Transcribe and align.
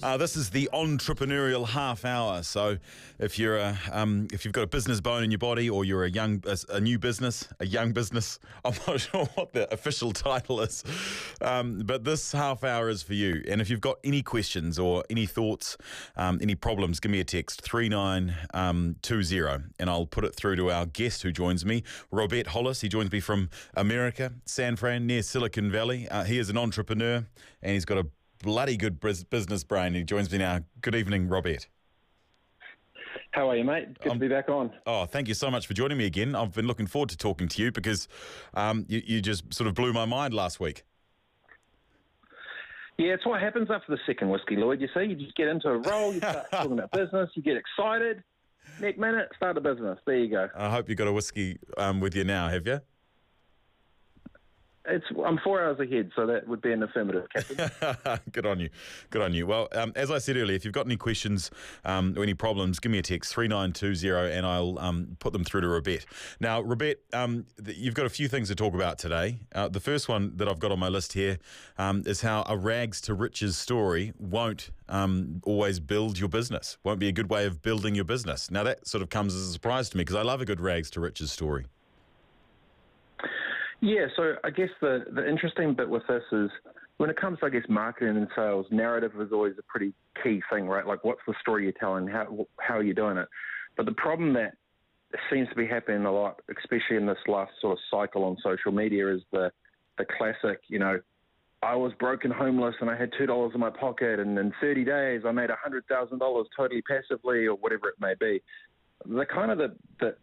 Uh, 0.00 0.16
this 0.16 0.36
is 0.36 0.50
the 0.50 0.68
entrepreneurial 0.72 1.66
half 1.66 2.04
hour. 2.04 2.42
So, 2.42 2.78
if 3.18 3.38
you're 3.38 3.56
a, 3.56 3.76
um, 3.90 4.28
if 4.32 4.44
you've 4.44 4.54
got 4.54 4.62
a 4.62 4.68
business 4.68 5.00
bone 5.00 5.24
in 5.24 5.30
your 5.30 5.38
body, 5.38 5.68
or 5.68 5.84
you're 5.84 6.04
a 6.04 6.10
young, 6.10 6.42
a, 6.46 6.56
a 6.68 6.80
new 6.80 6.98
business, 6.98 7.48
a 7.58 7.66
young 7.66 7.92
business, 7.92 8.38
I'm 8.64 8.74
not 8.86 9.00
sure 9.00 9.24
what 9.34 9.52
the 9.52 9.72
official 9.72 10.12
title 10.12 10.60
is, 10.60 10.84
um, 11.40 11.82
but 11.84 12.04
this 12.04 12.30
half 12.32 12.62
hour 12.62 12.88
is 12.88 13.02
for 13.02 13.14
you. 13.14 13.42
And 13.48 13.60
if 13.60 13.70
you've 13.70 13.80
got 13.80 13.98
any 14.04 14.22
questions 14.22 14.78
or 14.78 15.04
any 15.10 15.26
thoughts, 15.26 15.76
um, 16.16 16.38
any 16.40 16.54
problems, 16.54 17.00
give 17.00 17.10
me 17.10 17.20
a 17.20 17.24
text 17.24 17.62
three 17.62 17.88
nine 17.88 18.34
um, 18.54 18.96
two 19.02 19.22
zero, 19.22 19.62
and 19.80 19.90
I'll 19.90 20.06
put 20.06 20.24
it 20.24 20.34
through 20.34 20.56
to 20.56 20.70
our 20.70 20.86
guest 20.86 21.22
who 21.22 21.32
joins 21.32 21.64
me, 21.64 21.82
Robert 22.12 22.48
Hollis. 22.48 22.82
He 22.82 22.88
joins 22.88 23.10
me 23.10 23.18
from 23.18 23.50
America, 23.74 24.32
San 24.44 24.76
Fran, 24.76 25.06
near 25.06 25.22
Silicon 25.22 25.72
Valley. 25.72 26.08
Uh, 26.08 26.22
he 26.22 26.38
is 26.38 26.50
an 26.50 26.56
entrepreneur, 26.56 27.26
and 27.62 27.72
he's 27.72 27.84
got 27.84 27.98
a 27.98 28.06
bloody 28.38 28.76
good 28.76 29.00
business 29.00 29.64
brain. 29.64 29.94
He 29.94 30.04
joins 30.04 30.30
me 30.30 30.38
now. 30.38 30.60
Good 30.80 30.94
evening, 30.94 31.28
Robert. 31.28 31.68
How 33.32 33.50
are 33.50 33.56
you, 33.56 33.64
mate? 33.64 33.98
Good 34.00 34.12
um, 34.12 34.18
to 34.18 34.20
be 34.20 34.28
back 34.28 34.48
on. 34.48 34.70
Oh, 34.86 35.04
thank 35.04 35.28
you 35.28 35.34
so 35.34 35.50
much 35.50 35.66
for 35.66 35.74
joining 35.74 35.98
me 35.98 36.06
again. 36.06 36.34
I've 36.34 36.54
been 36.54 36.66
looking 36.66 36.86
forward 36.86 37.10
to 37.10 37.16
talking 37.16 37.48
to 37.48 37.62
you 37.62 37.70
because 37.70 38.08
um, 38.54 38.86
you, 38.88 39.02
you 39.04 39.20
just 39.20 39.52
sort 39.52 39.68
of 39.68 39.74
blew 39.74 39.92
my 39.92 40.06
mind 40.06 40.34
last 40.34 40.60
week. 40.60 40.84
Yeah, 42.96 43.12
it's 43.12 43.24
what 43.24 43.40
happens 43.40 43.68
after 43.70 43.92
the 43.92 43.98
second 44.06 44.28
whiskey, 44.30 44.56
Lloyd. 44.56 44.80
You 44.80 44.88
see, 44.92 45.04
you 45.04 45.14
just 45.14 45.36
get 45.36 45.46
into 45.46 45.68
a 45.68 45.78
roll, 45.78 46.12
you 46.12 46.18
start 46.18 46.46
talking 46.50 46.72
about 46.72 46.90
business, 46.90 47.30
you 47.34 47.42
get 47.42 47.56
excited. 47.56 48.24
Next 48.80 48.98
minute, 48.98 49.28
start 49.36 49.56
a 49.56 49.60
business. 49.60 49.98
There 50.04 50.16
you 50.16 50.30
go. 50.30 50.48
I 50.56 50.68
hope 50.70 50.88
you 50.88 50.94
got 50.94 51.06
a 51.06 51.12
whiskey 51.12 51.58
um, 51.76 52.00
with 52.00 52.16
you 52.16 52.24
now, 52.24 52.48
have 52.48 52.66
you? 52.66 52.80
It's 54.88 55.04
I'm 55.24 55.38
four 55.44 55.62
hours 55.62 55.78
ahead, 55.80 56.10
so 56.16 56.26
that 56.26 56.48
would 56.48 56.62
be 56.62 56.72
an 56.72 56.82
affirmative, 56.82 57.26
Captain. 57.34 58.20
Good 58.32 58.46
on 58.46 58.58
you. 58.58 58.70
Good 59.10 59.22
on 59.22 59.34
you. 59.34 59.46
Well, 59.46 59.68
um, 59.72 59.92
as 59.94 60.10
I 60.10 60.18
said 60.18 60.36
earlier, 60.36 60.56
if 60.56 60.64
you've 60.64 60.72
got 60.72 60.86
any 60.86 60.96
questions 60.96 61.50
um, 61.84 62.14
or 62.16 62.22
any 62.22 62.34
problems, 62.34 62.78
give 62.78 62.90
me 62.90 62.98
a 62.98 63.02
text 63.02 63.32
three 63.32 63.48
nine 63.48 63.72
two 63.72 63.94
zero, 63.94 64.24
and 64.26 64.46
I'll 64.46 64.78
um, 64.78 65.16
put 65.18 65.32
them 65.32 65.44
through 65.44 65.60
to 65.62 65.68
Robert. 65.68 66.06
Now, 66.40 66.62
Robert, 66.62 67.00
um, 67.12 67.46
you've 67.66 67.94
got 67.94 68.06
a 68.06 68.10
few 68.10 68.28
things 68.28 68.48
to 68.48 68.54
talk 68.54 68.74
about 68.74 68.98
today. 68.98 69.40
Uh, 69.54 69.68
the 69.68 69.80
first 69.80 70.08
one 70.08 70.36
that 70.36 70.48
I've 70.48 70.58
got 70.58 70.72
on 70.72 70.78
my 70.78 70.88
list 70.88 71.12
here 71.12 71.38
um, 71.76 72.02
is 72.06 72.22
how 72.22 72.44
a 72.46 72.56
rags 72.56 73.00
to 73.02 73.14
riches 73.14 73.56
story 73.56 74.12
won't 74.18 74.70
um, 74.88 75.42
always 75.44 75.80
build 75.80 76.18
your 76.18 76.28
business. 76.28 76.78
Won't 76.82 76.98
be 76.98 77.08
a 77.08 77.12
good 77.12 77.28
way 77.28 77.44
of 77.44 77.60
building 77.60 77.94
your 77.94 78.04
business. 78.04 78.50
Now, 78.50 78.62
that 78.62 78.86
sort 78.86 79.02
of 79.02 79.10
comes 79.10 79.34
as 79.34 79.42
a 79.48 79.52
surprise 79.52 79.90
to 79.90 79.96
me 79.98 80.02
because 80.02 80.16
I 80.16 80.22
love 80.22 80.40
a 80.40 80.46
good 80.46 80.60
rags 80.60 80.90
to 80.92 81.00
riches 81.00 81.30
story. 81.30 81.66
Yeah, 83.80 84.06
so 84.16 84.34
I 84.42 84.50
guess 84.50 84.70
the, 84.80 85.04
the 85.14 85.28
interesting 85.28 85.74
bit 85.74 85.88
with 85.88 86.02
this 86.08 86.22
is 86.32 86.50
when 86.96 87.10
it 87.10 87.16
comes 87.16 87.38
to, 87.40 87.46
I 87.46 87.50
guess, 87.50 87.62
marketing 87.68 88.16
and 88.16 88.28
sales, 88.34 88.66
narrative 88.70 89.12
is 89.20 89.30
always 89.32 89.54
a 89.58 89.62
pretty 89.62 89.92
key 90.22 90.42
thing, 90.52 90.66
right? 90.66 90.86
Like, 90.86 91.04
what's 91.04 91.20
the 91.26 91.34
story 91.40 91.64
you're 91.64 91.72
telling? 91.72 92.08
How, 92.08 92.46
how 92.58 92.76
are 92.76 92.82
you 92.82 92.94
doing 92.94 93.16
it? 93.16 93.28
But 93.76 93.86
the 93.86 93.92
problem 93.92 94.34
that 94.34 94.54
seems 95.30 95.48
to 95.50 95.54
be 95.54 95.66
happening 95.66 96.04
a 96.04 96.12
lot, 96.12 96.40
especially 96.50 96.96
in 96.96 97.06
this 97.06 97.18
last 97.28 97.52
sort 97.60 97.74
of 97.74 97.78
cycle 97.88 98.24
on 98.24 98.36
social 98.42 98.72
media, 98.72 99.14
is 99.14 99.22
the, 99.30 99.52
the 99.96 100.04
classic, 100.18 100.60
you 100.68 100.80
know, 100.80 100.98
I 101.62 101.74
was 101.74 101.92
broken 101.98 102.30
homeless 102.30 102.74
and 102.80 102.90
I 102.90 102.96
had 102.96 103.10
$2 103.12 103.54
in 103.54 103.60
my 103.60 103.70
pocket, 103.70 104.20
and 104.20 104.36
in 104.38 104.52
30 104.60 104.84
days 104.84 105.22
I 105.26 105.32
made 105.32 105.50
$100,000 105.50 106.44
totally 106.56 106.82
passively, 106.82 107.46
or 107.46 107.54
whatever 107.54 107.88
it 107.88 107.96
may 108.00 108.14
be. 108.18 108.42
The 109.06 109.26
kind 109.26 109.50
of 109.52 109.58
the, 109.58 109.76
the 110.00 110.16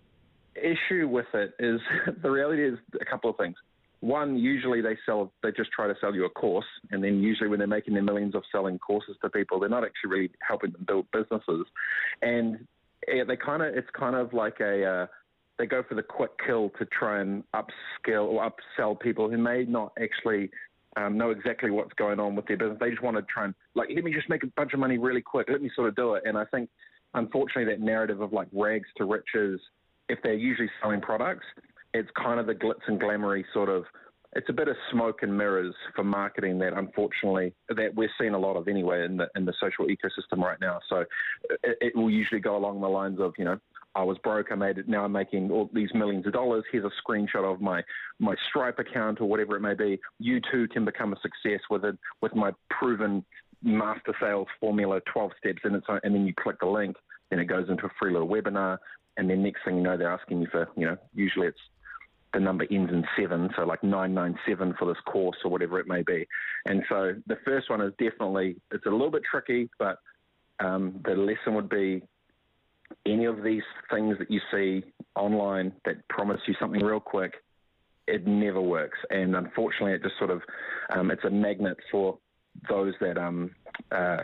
issue 0.56 1.08
with 1.08 1.28
it 1.34 1.54
is 1.60 1.80
the 2.22 2.30
reality 2.30 2.66
is 2.66 2.78
a 3.00 3.06
couple 3.06 3.30
of 3.30 3.38
things. 3.38 3.56
One, 4.02 4.38
usually 4.38 4.82
they 4.82 4.98
sell, 5.06 5.32
they 5.42 5.52
just 5.52 5.72
try 5.72 5.88
to 5.88 5.96
sell 6.00 6.14
you 6.14 6.26
a 6.26 6.30
course, 6.30 6.66
and 6.92 7.04
then 7.04 7.22
usually 7.22 7.50
when 7.50 7.60
they're 7.60 7.68
making 7.68 7.94
their 7.94 8.04
millions 8.04 8.36
of 8.36 8.44
selling 8.52 8.78
courses 8.78 9.16
to 9.24 9.30
people, 9.30 9.60
they're 9.60 9.70
not 9.70 9.84
actually 9.84 10.10
really 10.10 10.32
helping 10.48 10.72
them 10.74 10.84
build 10.86 11.08
businesses, 11.12 11.66
and 12.22 12.68
they 13.08 13.36
kind 13.38 13.64
of, 13.64 13.74
it's 13.76 13.90
kind 13.98 14.16
of 14.16 14.34
like 14.34 14.60
a, 14.60 14.86
uh, 14.86 15.08
they 15.58 15.66
go 15.66 15.84
for 15.88 15.96
the 15.96 16.04
quick 16.04 16.32
kill 16.46 16.72
to 16.78 16.86
try 16.86 17.22
and 17.22 17.44
upskill 17.56 18.28
or 18.28 18.52
upsell 18.52 19.00
people 19.00 19.30
who 19.30 19.38
may 19.38 19.64
not 19.64 19.92
actually 20.02 20.50
um, 20.98 21.18
know 21.18 21.32
exactly 21.32 21.72
what's 21.72 21.94
going 21.94 22.20
on 22.20 22.36
with 22.36 22.46
their 22.48 22.58
business. 22.58 22.78
They 22.80 22.90
just 22.90 23.02
want 23.02 23.18
to 23.18 23.24
try 23.24 23.46
and 23.46 23.56
like, 23.74 23.90
let 23.94 24.04
me 24.04 24.14
just 24.14 24.30
make 24.30 24.44
a 24.44 24.48
bunch 24.56 24.74
of 24.74 24.80
money 24.80 24.98
really 24.98 25.22
quick. 25.22 25.48
Let 25.50 25.62
me 25.62 25.70
sort 25.76 25.88
of 25.88 25.96
do 25.96 26.16
it. 26.16 26.24
And 26.26 26.38
I 26.38 26.46
think, 26.46 26.70
unfortunately, 27.14 27.66
that 27.66 27.82
narrative 27.82 28.22
of 28.22 28.34
like 28.34 28.48
rags 28.52 28.88
to 28.98 29.06
riches 29.06 29.60
if 30.10 30.20
they're 30.24 30.34
usually 30.34 30.70
selling 30.82 31.02
products, 31.02 31.46
it's 31.94 32.10
kind 32.16 32.40
of 32.40 32.48
the 32.48 32.56
glitz 32.56 32.88
and 32.88 33.00
glamoury 33.00 33.44
sort 33.54 33.70
of. 33.70 33.86
It's 34.34 34.50
a 34.50 34.54
bit 34.54 34.68
of 34.68 34.76
smoke 34.92 35.24
and 35.24 35.38
mirrors 35.38 35.74
for 35.96 36.04
marketing 36.04 36.60
that, 36.60 36.74
unfortunately, 36.74 37.54
that 37.70 37.96
we're 37.96 38.10
seeing 38.20 38.34
a 38.34 38.40
lot 38.40 38.58
of 38.58 38.68
anyway 38.68 39.06
in 39.06 39.16
the 39.16 39.30
in 39.36 39.46
the 39.46 39.54
social 39.62 39.86
ecosystem 39.86 40.40
right 40.40 40.60
now. 40.60 40.80
So, 40.90 41.06
it, 41.64 41.78
it 41.80 41.96
will 41.96 42.10
usually 42.10 42.42
go 42.42 42.58
along 42.58 42.82
the 42.82 42.90
lines 42.90 43.20
of, 43.22 43.34
you 43.38 43.46
know, 43.46 43.60
I 43.96 44.04
was 44.04 44.18
broke, 44.18 44.52
I 44.52 44.56
made 44.56 44.78
it, 44.78 44.90
now 44.90 45.06
I'm 45.06 45.14
making 45.14 45.52
all 45.52 45.70
these 45.74 45.94
millions 45.94 46.28
of 46.28 46.34
dollars. 46.34 46.66
Here's 46.70 46.84
a 46.84 46.92
screenshot 47.02 47.50
of 47.50 47.62
my, 47.62 47.82
my 48.20 48.36
Stripe 48.50 48.78
account 48.78 49.22
or 49.22 49.30
whatever 49.30 49.56
it 49.56 49.62
may 49.62 49.74
be. 49.74 50.00
You 50.20 50.42
too 50.52 50.68
can 50.68 50.84
become 50.84 51.14
a 51.14 51.20
success 51.22 51.62
with 51.70 51.86
it, 51.86 51.98
with 52.22 52.36
my 52.36 52.52
proven 52.70 53.24
master 53.64 54.14
sales 54.20 54.48
formula, 54.60 55.00
12 55.12 55.32
steps, 55.40 55.62
and, 55.64 55.78
it's, 55.78 55.88
and 55.88 56.14
then 56.14 56.28
you 56.28 56.34
click 56.38 56.58
the 56.60 56.68
link, 56.68 56.98
then 57.30 57.40
it 57.40 57.46
goes 57.46 57.70
into 57.70 57.86
a 57.86 57.92
free 57.98 58.12
little 58.12 58.28
webinar 58.28 58.78
and 59.18 59.30
then 59.30 59.44
next 59.44 59.64
thing 59.64 59.78
you 59.78 59.84
know, 59.84 59.98
they're 59.98 60.12
asking 60.12 60.42
you 60.42 60.48
for, 60.52 60.68
you 60.76 60.86
know, 60.86 60.98
usually 61.14 61.48
it's 61.48 61.60
the 62.34 62.40
number 62.40 62.66
ends 62.70 62.92
in 62.92 63.06
seven, 63.18 63.50
so 63.56 63.64
like 63.64 63.82
997 63.82 64.76
for 64.78 64.86
this 64.86 65.02
course 65.06 65.38
or 65.46 65.52
whatever 65.52 65.80
it 65.80 65.88
may 65.88 66.04
be. 66.04 66.28
And 66.66 66.84
so 66.90 67.14
the 67.28 67.38
first 67.46 67.70
one 67.70 67.82
is 67.82 67.94
definitely, 67.98 68.58
it's 68.72 68.86
a 68.86 68.90
little 68.90 69.10
bit 69.10 69.24
tricky, 69.30 69.70
but 69.80 70.00
um, 70.60 71.00
the 71.06 71.16
lesson 71.16 71.54
would 71.56 71.70
be 71.70 72.02
any 73.06 73.26
of 73.26 73.42
these 73.42 73.64
things 73.90 74.18
that 74.20 74.30
you 74.30 74.42
see 74.52 74.84
online 75.16 75.72
that 75.86 76.08
promise 76.10 76.42
you 76.46 76.56
something 76.60 76.84
real 76.84 77.00
quick, 77.00 77.36
it 78.08 78.28
never 78.28 78.62
works. 78.62 78.98
And 79.10 79.36
unfortunately, 79.36 79.94
it 79.94 80.04
just 80.04 80.18
sort 80.18 80.30
of, 80.30 80.42
um, 80.94 81.12
it's 81.12 81.24
a 81.24 81.30
magnet 81.30 81.78
for 81.92 82.20
those 82.70 82.94
that, 83.00 83.18
um, 83.18 83.52
uh, 83.92 84.18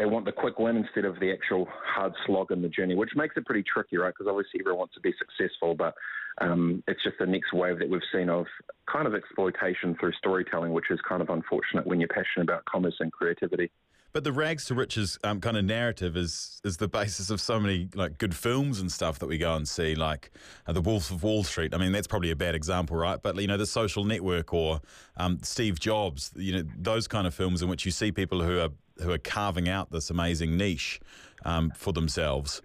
they 0.00 0.06
want 0.06 0.24
the 0.24 0.32
quick 0.32 0.58
win 0.58 0.78
instead 0.78 1.04
of 1.04 1.20
the 1.20 1.30
actual 1.30 1.68
hard 1.84 2.14
slog 2.24 2.50
in 2.50 2.62
the 2.62 2.70
journey, 2.70 2.94
which 2.94 3.10
makes 3.14 3.36
it 3.36 3.44
pretty 3.44 3.62
tricky, 3.62 3.98
right? 3.98 4.14
Because 4.16 4.30
obviously 4.30 4.58
everyone 4.60 4.78
wants 4.78 4.94
to 4.94 5.00
be 5.00 5.12
successful, 5.18 5.74
but 5.74 5.94
um, 6.40 6.82
it's 6.88 7.02
just 7.04 7.16
the 7.18 7.26
next 7.26 7.52
wave 7.52 7.78
that 7.80 7.90
we've 7.90 8.00
seen 8.10 8.30
of 8.30 8.46
kind 8.90 9.06
of 9.06 9.14
exploitation 9.14 9.94
through 10.00 10.12
storytelling, 10.12 10.72
which 10.72 10.90
is 10.90 10.98
kind 11.06 11.20
of 11.20 11.28
unfortunate 11.28 11.86
when 11.86 12.00
you're 12.00 12.08
passionate 12.08 12.44
about 12.44 12.64
commerce 12.64 12.94
and 13.00 13.12
creativity. 13.12 13.70
But 14.12 14.24
the 14.24 14.32
rags 14.32 14.64
to 14.64 14.74
riches 14.74 15.18
um, 15.22 15.40
kind 15.40 15.56
of 15.56 15.64
narrative 15.64 16.16
is 16.16 16.60
is 16.64 16.78
the 16.78 16.88
basis 16.88 17.30
of 17.30 17.40
so 17.40 17.60
many 17.60 17.88
like 17.94 18.18
good 18.18 18.34
films 18.34 18.80
and 18.80 18.90
stuff 18.90 19.20
that 19.20 19.28
we 19.28 19.38
go 19.38 19.54
and 19.54 19.68
see, 19.68 19.94
like 19.94 20.32
uh, 20.66 20.72
The 20.72 20.80
Wolf 20.80 21.12
of 21.12 21.22
Wall 21.22 21.44
Street. 21.44 21.72
I 21.72 21.78
mean, 21.78 21.92
that's 21.92 22.08
probably 22.08 22.32
a 22.32 22.36
bad 22.36 22.56
example, 22.56 22.96
right? 22.96 23.22
But 23.22 23.36
you 23.36 23.46
know, 23.46 23.56
The 23.56 23.66
Social 23.66 24.02
Network 24.04 24.52
or 24.52 24.80
um, 25.16 25.38
Steve 25.42 25.78
Jobs. 25.78 26.32
You 26.34 26.54
know, 26.54 26.70
those 26.76 27.06
kind 27.06 27.26
of 27.26 27.34
films 27.34 27.62
in 27.62 27.68
which 27.68 27.84
you 27.84 27.92
see 27.92 28.10
people 28.10 28.42
who 28.42 28.58
are 28.58 28.70
who 29.02 29.10
are 29.12 29.18
carving 29.18 29.68
out 29.68 29.90
this 29.90 30.10
amazing 30.10 30.56
niche 30.56 31.00
um, 31.44 31.72
for 31.76 31.92
themselves. 31.92 32.62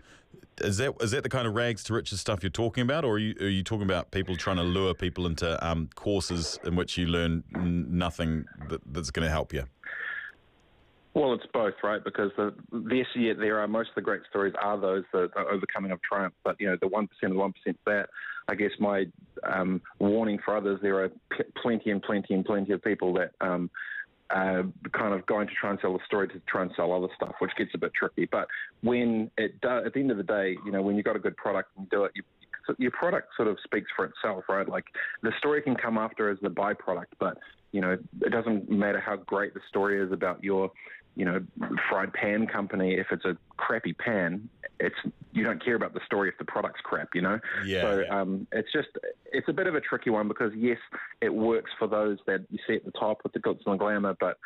Is 0.59 0.77
that 0.77 0.93
is 1.01 1.11
that 1.11 1.23
the 1.23 1.29
kind 1.29 1.47
of 1.47 1.53
rags 1.53 1.83
to 1.85 1.93
riches 1.93 2.21
stuff 2.21 2.41
you're 2.41 2.49
talking 2.49 2.81
about, 2.81 3.03
or 3.03 3.15
are 3.15 3.19
you, 3.19 3.35
are 3.41 3.49
you 3.49 3.63
talking 3.63 3.83
about 3.83 4.11
people 4.11 4.37
trying 4.37 4.55
to 4.55 4.63
lure 4.63 4.93
people 4.93 5.25
into 5.25 5.65
um, 5.65 5.89
courses 5.95 6.57
in 6.63 6.75
which 6.77 6.97
you 6.97 7.07
learn 7.07 7.43
nothing 7.51 8.45
that, 8.69 8.81
that's 8.85 9.11
going 9.11 9.25
to 9.25 9.29
help 9.29 9.53
you? 9.53 9.65
Well, 11.13 11.33
it's 11.33 11.45
both, 11.53 11.75
right? 11.81 12.03
Because 12.03 12.31
the, 12.35 12.53
yes, 12.91 13.05
yeah, 13.15 13.33
there 13.37 13.59
are 13.59 13.67
most 13.69 13.89
of 13.89 13.95
the 13.95 14.01
great 14.01 14.21
stories 14.29 14.53
are 14.61 14.77
those 14.77 15.03
the, 15.13 15.29
the 15.33 15.45
overcoming 15.45 15.91
of 15.91 16.01
triumph. 16.01 16.33
But 16.43 16.57
you 16.59 16.67
know, 16.67 16.77
the 16.79 16.89
one 16.89 17.07
percent 17.07 17.31
of 17.31 17.37
one 17.37 17.53
percent 17.53 17.79
that 17.85 18.09
I 18.49 18.55
guess 18.55 18.71
my 18.79 19.05
um, 19.43 19.81
warning 19.99 20.39
for 20.43 20.57
others: 20.57 20.79
there 20.81 21.01
are 21.03 21.09
plenty 21.61 21.91
and 21.91 22.01
plenty 22.01 22.33
and 22.33 22.43
plenty 22.43 22.73
of 22.73 22.83
people 22.83 23.13
that 23.13 23.31
um, 23.39 23.69
uh, 24.29 24.63
kind 24.91 25.13
of 25.13 25.25
going 25.25 25.47
to 25.47 25.53
try 25.53 25.69
and 25.69 25.79
sell 25.81 25.93
the 25.93 25.99
story 26.05 26.27
to 26.27 26.41
try 26.47 26.63
and 26.63 26.71
sell 26.75 26.91
other 26.91 27.07
stuff, 27.15 27.35
which 27.39 27.51
gets 27.57 27.71
a 27.73 27.77
bit 27.77 27.91
tricky. 27.93 28.27
But 28.31 28.47
when 28.81 29.29
it 29.37 29.61
does, 29.61 29.85
at 29.85 29.93
the 29.93 29.99
end 29.99 30.11
of 30.11 30.17
the 30.17 30.23
day, 30.23 30.57
you 30.65 30.71
know, 30.71 30.81
when 30.81 30.95
you've 30.95 31.05
got 31.05 31.15
a 31.15 31.19
good 31.19 31.37
product 31.37 31.69
and 31.77 31.89
do 31.89 32.05
it, 32.05 32.11
you, 32.15 32.23
your 32.77 32.91
product 32.91 33.29
sort 33.35 33.47
of 33.47 33.57
speaks 33.63 33.89
for 33.95 34.05
itself, 34.05 34.45
right? 34.49 34.67
Like 34.67 34.85
the 35.21 35.31
story 35.37 35.61
can 35.61 35.75
come 35.75 35.97
after 35.97 36.29
as 36.29 36.37
the 36.41 36.49
byproduct, 36.49 37.13
but 37.19 37.37
you 37.71 37.81
know, 37.81 37.97
it 38.21 38.29
doesn't 38.31 38.69
matter 38.69 38.99
how 38.99 39.17
great 39.17 39.53
the 39.53 39.59
story 39.69 40.01
is 40.01 40.11
about 40.11 40.43
your 40.43 40.71
you 41.15 41.25
know, 41.25 41.41
fried 41.89 42.13
pan 42.13 42.47
company, 42.47 42.95
if 42.95 43.07
it's 43.11 43.25
a 43.25 43.37
crappy 43.57 43.93
pan, 43.93 44.49
it's 44.79 44.95
you 45.31 45.43
don't 45.43 45.63
care 45.63 45.75
about 45.75 45.93
the 45.93 46.01
story 46.05 46.29
if 46.29 46.37
the 46.37 46.45
product's 46.45 46.81
crap, 46.83 47.09
you 47.13 47.21
know. 47.21 47.39
Yeah. 47.65 47.81
So 47.81 48.03
um, 48.09 48.47
it's 48.51 48.71
just 48.71 48.89
it's 49.31 49.47
a 49.47 49.53
bit 49.53 49.67
of 49.67 49.75
a 49.75 49.81
tricky 49.81 50.09
one 50.09 50.27
because 50.27 50.51
yes, 50.55 50.77
it 51.21 51.33
works 51.33 51.71
for 51.79 51.87
those 51.87 52.17
that 52.27 52.45
you 52.49 52.59
see 52.67 52.75
at 52.75 52.85
the 52.85 52.91
top 52.91 53.19
with 53.23 53.33
the 53.33 53.39
glitz 53.39 53.61
and 53.65 53.73
the 53.73 53.77
glamour, 53.77 54.15
but 54.19 54.37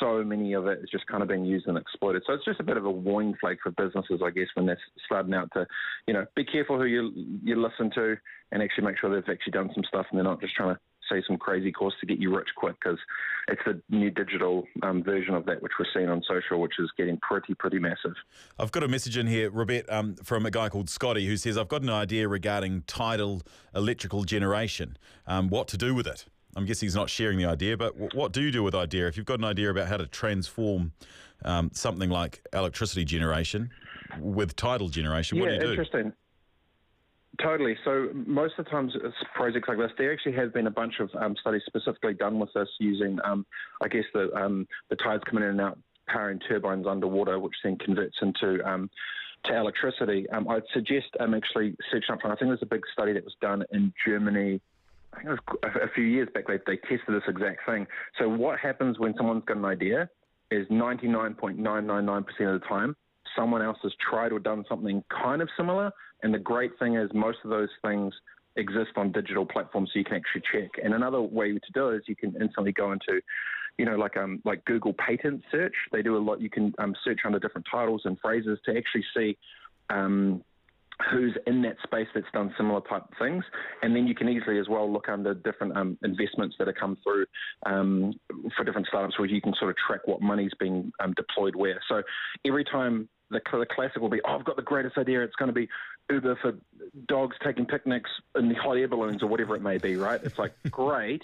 so 0.00 0.22
many 0.22 0.52
of 0.52 0.66
it 0.66 0.78
is 0.82 0.90
just 0.90 1.06
kind 1.06 1.22
of 1.22 1.28
being 1.28 1.44
used 1.44 1.66
and 1.66 1.76
exploited. 1.76 2.22
So 2.26 2.34
it's 2.34 2.44
just 2.44 2.60
a 2.60 2.64
bit 2.64 2.76
of 2.76 2.84
a 2.84 2.90
warning 2.90 3.34
flag 3.40 3.58
for 3.62 3.70
businesses, 3.70 4.20
I 4.24 4.30
guess, 4.30 4.46
when 4.54 4.66
they're 4.66 4.78
starting 5.06 5.34
out 5.34 5.50
to, 5.54 5.66
you 6.06 6.14
know, 6.14 6.24
be 6.36 6.44
careful 6.44 6.78
who 6.78 6.84
you 6.84 7.12
you 7.42 7.60
listen 7.60 7.90
to 7.96 8.16
and 8.52 8.62
actually 8.62 8.84
make 8.84 8.98
sure 8.98 9.10
they've 9.10 9.32
actually 9.32 9.52
done 9.52 9.70
some 9.74 9.84
stuff 9.84 10.06
and 10.10 10.18
they're 10.18 10.24
not 10.24 10.40
just 10.40 10.54
trying 10.54 10.74
to 10.74 10.80
say 11.12 11.22
some 11.26 11.36
crazy 11.36 11.72
course 11.72 11.94
to 12.00 12.06
get 12.06 12.18
you 12.18 12.34
rich 12.34 12.48
quick 12.56 12.76
because 12.82 12.98
it's 13.48 13.60
the 13.66 13.80
new 13.90 14.10
digital 14.10 14.64
um, 14.82 15.02
version 15.02 15.34
of 15.34 15.44
that 15.46 15.62
which 15.62 15.72
we're 15.78 15.86
seeing 15.94 16.08
on 16.08 16.22
social, 16.28 16.60
which 16.60 16.74
is 16.78 16.90
getting 16.96 17.18
pretty 17.18 17.54
pretty 17.54 17.78
massive. 17.78 18.14
I've 18.58 18.72
got 18.72 18.82
a 18.82 18.88
message 18.88 19.16
in 19.16 19.26
here, 19.26 19.50
Robert, 19.50 19.88
um, 19.88 20.14
from 20.16 20.46
a 20.46 20.50
guy 20.50 20.68
called 20.68 20.88
Scotty 20.88 21.26
who 21.26 21.36
says 21.36 21.58
I've 21.58 21.68
got 21.68 21.82
an 21.82 21.90
idea 21.90 22.28
regarding 22.28 22.82
tidal 22.86 23.42
electrical 23.74 24.24
generation. 24.24 24.96
Um, 25.26 25.48
what 25.48 25.68
to 25.68 25.76
do 25.76 25.94
with 25.94 26.06
it? 26.06 26.26
I'm 26.54 26.66
guessing 26.66 26.86
he's 26.86 26.94
not 26.94 27.08
sharing 27.08 27.38
the 27.38 27.46
idea, 27.46 27.76
but 27.76 27.94
w- 27.94 28.10
what 28.14 28.32
do 28.32 28.42
you 28.42 28.50
do 28.50 28.62
with 28.62 28.74
idea? 28.74 29.06
If 29.06 29.16
you've 29.16 29.26
got 29.26 29.38
an 29.38 29.44
idea 29.44 29.70
about 29.70 29.88
how 29.88 29.96
to 29.96 30.06
transform 30.06 30.92
um, 31.44 31.70
something 31.72 32.10
like 32.10 32.46
electricity 32.52 33.04
generation 33.04 33.70
with 34.20 34.54
tidal 34.54 34.90
generation, 34.90 35.38
yeah, 35.38 35.44
what 35.44 35.48
do 35.48 35.54
you 35.54 35.60
do? 35.60 35.70
interesting. 35.70 36.12
Totally. 37.40 37.76
So 37.84 38.10
most 38.26 38.54
of 38.58 38.66
the 38.66 38.70
times, 38.70 38.92
projects 39.34 39.66
like 39.66 39.78
this, 39.78 39.90
there 39.96 40.12
actually 40.12 40.34
have 40.34 40.52
been 40.52 40.66
a 40.66 40.70
bunch 40.70 41.00
of 41.00 41.08
um, 41.18 41.34
studies 41.40 41.62
specifically 41.66 42.12
done 42.12 42.38
with 42.38 42.52
this 42.54 42.68
using, 42.78 43.18
um, 43.24 43.46
I 43.82 43.88
guess, 43.88 44.04
the 44.12 44.30
um, 44.34 44.68
the 44.90 44.96
tides 44.96 45.22
coming 45.24 45.44
in 45.44 45.50
and 45.50 45.60
out, 45.60 45.78
powering 46.06 46.40
turbines 46.40 46.86
underwater, 46.86 47.38
which 47.38 47.54
then 47.64 47.78
converts 47.78 48.16
into 48.20 48.62
um, 48.68 48.90
to 49.46 49.56
electricity. 49.56 50.28
Um, 50.28 50.46
I'd 50.48 50.62
suggest 50.74 51.06
um, 51.20 51.32
actually 51.32 51.74
searching 51.90 52.12
up. 52.12 52.18
I 52.22 52.28
think 52.36 52.50
there's 52.50 52.62
a 52.62 52.66
big 52.66 52.82
study 52.92 53.14
that 53.14 53.24
was 53.24 53.34
done 53.40 53.64
in 53.72 53.94
Germany. 54.06 54.60
I 55.14 55.16
think 55.16 55.28
it 55.28 55.40
was 55.62 55.72
a 55.82 55.94
few 55.94 56.04
years 56.04 56.28
back. 56.34 56.46
They, 56.46 56.58
they 56.66 56.76
tested 56.76 57.14
this 57.14 57.22
exact 57.28 57.66
thing. 57.66 57.86
So 58.18 58.28
what 58.28 58.58
happens 58.58 58.98
when 58.98 59.14
someone's 59.16 59.44
got 59.46 59.56
an 59.56 59.64
idea 59.64 60.08
is 60.50 60.66
99.999% 60.68 62.18
of 62.54 62.60
the 62.60 62.66
time 62.68 62.94
someone 63.36 63.62
else 63.62 63.78
has 63.82 63.92
tried 64.10 64.32
or 64.32 64.38
done 64.38 64.64
something 64.68 65.02
kind 65.10 65.42
of 65.42 65.48
similar. 65.56 65.90
And 66.22 66.32
the 66.32 66.38
great 66.38 66.78
thing 66.78 66.96
is, 66.96 67.10
most 67.14 67.38
of 67.44 67.50
those 67.50 67.68
things 67.82 68.14
exist 68.56 68.92
on 68.96 69.12
digital 69.12 69.46
platforms, 69.46 69.90
so 69.92 69.98
you 69.98 70.04
can 70.04 70.16
actually 70.16 70.42
check. 70.52 70.70
And 70.82 70.94
another 70.94 71.20
way 71.20 71.52
to 71.52 71.72
do 71.72 71.88
it 71.88 71.96
is 71.96 72.02
you 72.06 72.16
can 72.16 72.34
instantly 72.40 72.72
go 72.72 72.92
into, 72.92 73.20
you 73.78 73.84
know, 73.84 73.96
like 73.96 74.16
um 74.16 74.40
like 74.44 74.64
Google 74.64 74.94
patent 74.94 75.42
search. 75.50 75.74
They 75.90 76.02
do 76.02 76.16
a 76.16 76.18
lot. 76.18 76.40
You 76.40 76.50
can 76.50 76.74
um, 76.78 76.94
search 77.04 77.20
under 77.24 77.38
different 77.38 77.66
titles 77.70 78.02
and 78.04 78.18
phrases 78.20 78.58
to 78.66 78.76
actually 78.76 79.04
see. 79.16 79.38
Um, 79.90 80.42
who's 81.10 81.36
in 81.46 81.62
that 81.62 81.76
space 81.82 82.06
that's 82.14 82.26
done 82.32 82.54
similar 82.56 82.80
type 82.82 83.02
things, 83.18 83.44
and 83.82 83.96
then 83.96 84.06
you 84.06 84.14
can 84.14 84.28
easily 84.28 84.58
as 84.58 84.68
well 84.68 84.92
look 84.92 85.08
under 85.08 85.34
different 85.34 85.76
um, 85.76 85.98
investments 86.04 86.54
that 86.58 86.68
have 86.68 86.76
come 86.76 86.96
through 87.02 87.24
um, 87.66 88.12
for 88.56 88.64
different 88.64 88.86
startups, 88.86 89.18
where 89.18 89.26
you 89.26 89.40
can 89.40 89.54
sort 89.58 89.70
of 89.70 89.76
track 89.84 90.00
what 90.04 90.20
money's 90.20 90.52
being 90.60 90.92
um, 91.02 91.12
deployed 91.14 91.56
where. 91.56 91.80
So 91.88 92.02
every 92.46 92.64
time 92.64 93.08
the, 93.30 93.40
the 93.52 93.66
classic 93.74 94.00
will 94.00 94.10
be, 94.10 94.20
oh, 94.26 94.36
I've 94.38 94.44
got 94.44 94.56
the 94.56 94.62
greatest 94.62 94.98
idea. 94.98 95.22
It's 95.22 95.34
going 95.36 95.48
to 95.48 95.54
be 95.54 95.68
Uber 96.10 96.36
for 96.36 96.54
dogs 97.06 97.36
taking 97.42 97.66
picnics 97.66 98.10
in 98.36 98.48
the 98.48 98.54
hot 98.54 98.72
air 98.72 98.88
balloons 98.88 99.22
or 99.22 99.26
whatever 99.26 99.56
it 99.56 99.62
may 99.62 99.78
be, 99.78 99.96
right? 99.96 100.20
It's 100.22 100.38
like, 100.38 100.54
great. 100.70 101.22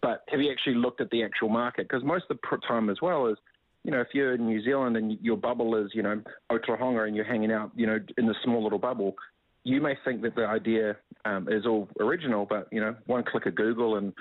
But 0.00 0.24
have 0.28 0.40
you 0.40 0.50
actually 0.50 0.74
looked 0.76 1.00
at 1.00 1.10
the 1.10 1.22
actual 1.22 1.48
market? 1.48 1.88
Because 1.88 2.04
most 2.04 2.24
of 2.28 2.38
the 2.38 2.56
time 2.66 2.90
as 2.90 3.00
well 3.00 3.26
is, 3.26 3.36
you 3.84 3.90
know, 3.90 4.00
if 4.00 4.08
you're 4.12 4.34
in 4.34 4.46
New 4.46 4.62
Zealand 4.62 4.96
and 4.96 5.18
your 5.20 5.36
bubble 5.36 5.76
is, 5.76 5.90
you 5.94 6.02
know, 6.02 6.22
Otahonga 6.50 7.06
and 7.06 7.16
you're 7.16 7.24
hanging 7.24 7.52
out, 7.52 7.70
you 7.74 7.86
know, 7.86 7.98
in 8.16 8.26
the 8.26 8.34
small 8.44 8.62
little 8.62 8.78
bubble, 8.78 9.16
you 9.64 9.80
may 9.80 9.96
think 10.04 10.22
that 10.22 10.34
the 10.34 10.46
idea 10.46 10.96
um, 11.24 11.48
is 11.48 11.66
all 11.66 11.88
original, 12.00 12.46
but 12.46 12.66
you 12.72 12.80
know, 12.80 12.96
one 13.06 13.22
click 13.22 13.46
of 13.46 13.54
Google 13.54 13.96
and 13.96 14.12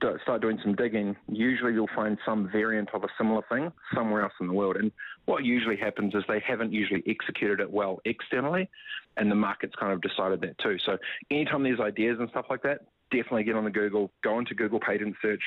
do, 0.00 0.18
start 0.22 0.42
doing 0.42 0.58
some 0.62 0.74
digging. 0.74 1.16
Usually, 1.28 1.72
you'll 1.72 1.88
find 1.94 2.18
some 2.26 2.50
variant 2.50 2.90
of 2.92 3.02
a 3.02 3.08
similar 3.16 3.42
thing 3.50 3.72
somewhere 3.94 4.22
else 4.22 4.34
in 4.40 4.48
the 4.48 4.52
world. 4.52 4.76
And 4.76 4.92
what 5.24 5.44
usually 5.44 5.76
happens 5.76 6.14
is 6.14 6.22
they 6.28 6.42
haven't 6.46 6.72
usually 6.72 7.02
executed 7.06 7.60
it 7.60 7.70
well 7.70 8.00
externally, 8.04 8.68
and 9.16 9.30
the 9.30 9.34
market's 9.34 9.74
kind 9.76 9.92
of 9.92 10.02
decided 10.02 10.42
that 10.42 10.58
too. 10.58 10.76
So, 10.84 10.98
anytime 11.30 11.62
there's 11.62 11.80
ideas 11.80 12.18
and 12.20 12.28
stuff 12.28 12.46
like 12.50 12.62
that, 12.62 12.80
definitely 13.10 13.44
get 13.44 13.56
on 13.56 13.64
the 13.64 13.70
Google, 13.70 14.10
go 14.22 14.38
into 14.38 14.54
Google 14.54 14.80
Patent 14.80 15.16
Search. 15.22 15.42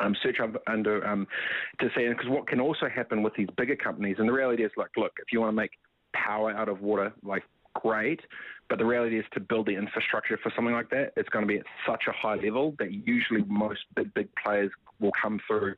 Um, 0.00 0.16
search 0.22 0.38
under 0.66 1.06
um, 1.06 1.26
to 1.78 1.90
see 1.94 2.08
because 2.08 2.26
what 2.26 2.46
can 2.46 2.58
also 2.58 2.88
happen 2.88 3.22
with 3.22 3.34
these 3.34 3.48
bigger 3.58 3.76
companies, 3.76 4.16
and 4.18 4.26
the 4.26 4.32
reality 4.32 4.64
is 4.64 4.72
like, 4.78 4.88
look, 4.96 5.12
if 5.18 5.30
you 5.30 5.40
want 5.40 5.50
to 5.52 5.56
make 5.56 5.72
power 6.14 6.50
out 6.52 6.70
of 6.70 6.80
water, 6.80 7.12
like 7.22 7.42
great. 7.74 8.20
But 8.68 8.78
the 8.78 8.84
reality 8.84 9.18
is 9.18 9.26
to 9.34 9.40
build 9.40 9.66
the 9.66 9.76
infrastructure 9.76 10.38
for 10.42 10.50
something 10.56 10.72
like 10.72 10.88
that, 10.90 11.12
it's 11.16 11.28
going 11.28 11.46
to 11.46 11.46
be 11.46 11.58
at 11.58 11.66
such 11.86 12.04
a 12.08 12.12
high 12.12 12.36
level 12.36 12.74
that 12.78 12.92
usually 12.92 13.42
most 13.46 13.80
big, 13.94 14.12
big 14.14 14.28
players 14.42 14.70
will 15.00 15.12
come 15.20 15.38
through, 15.46 15.74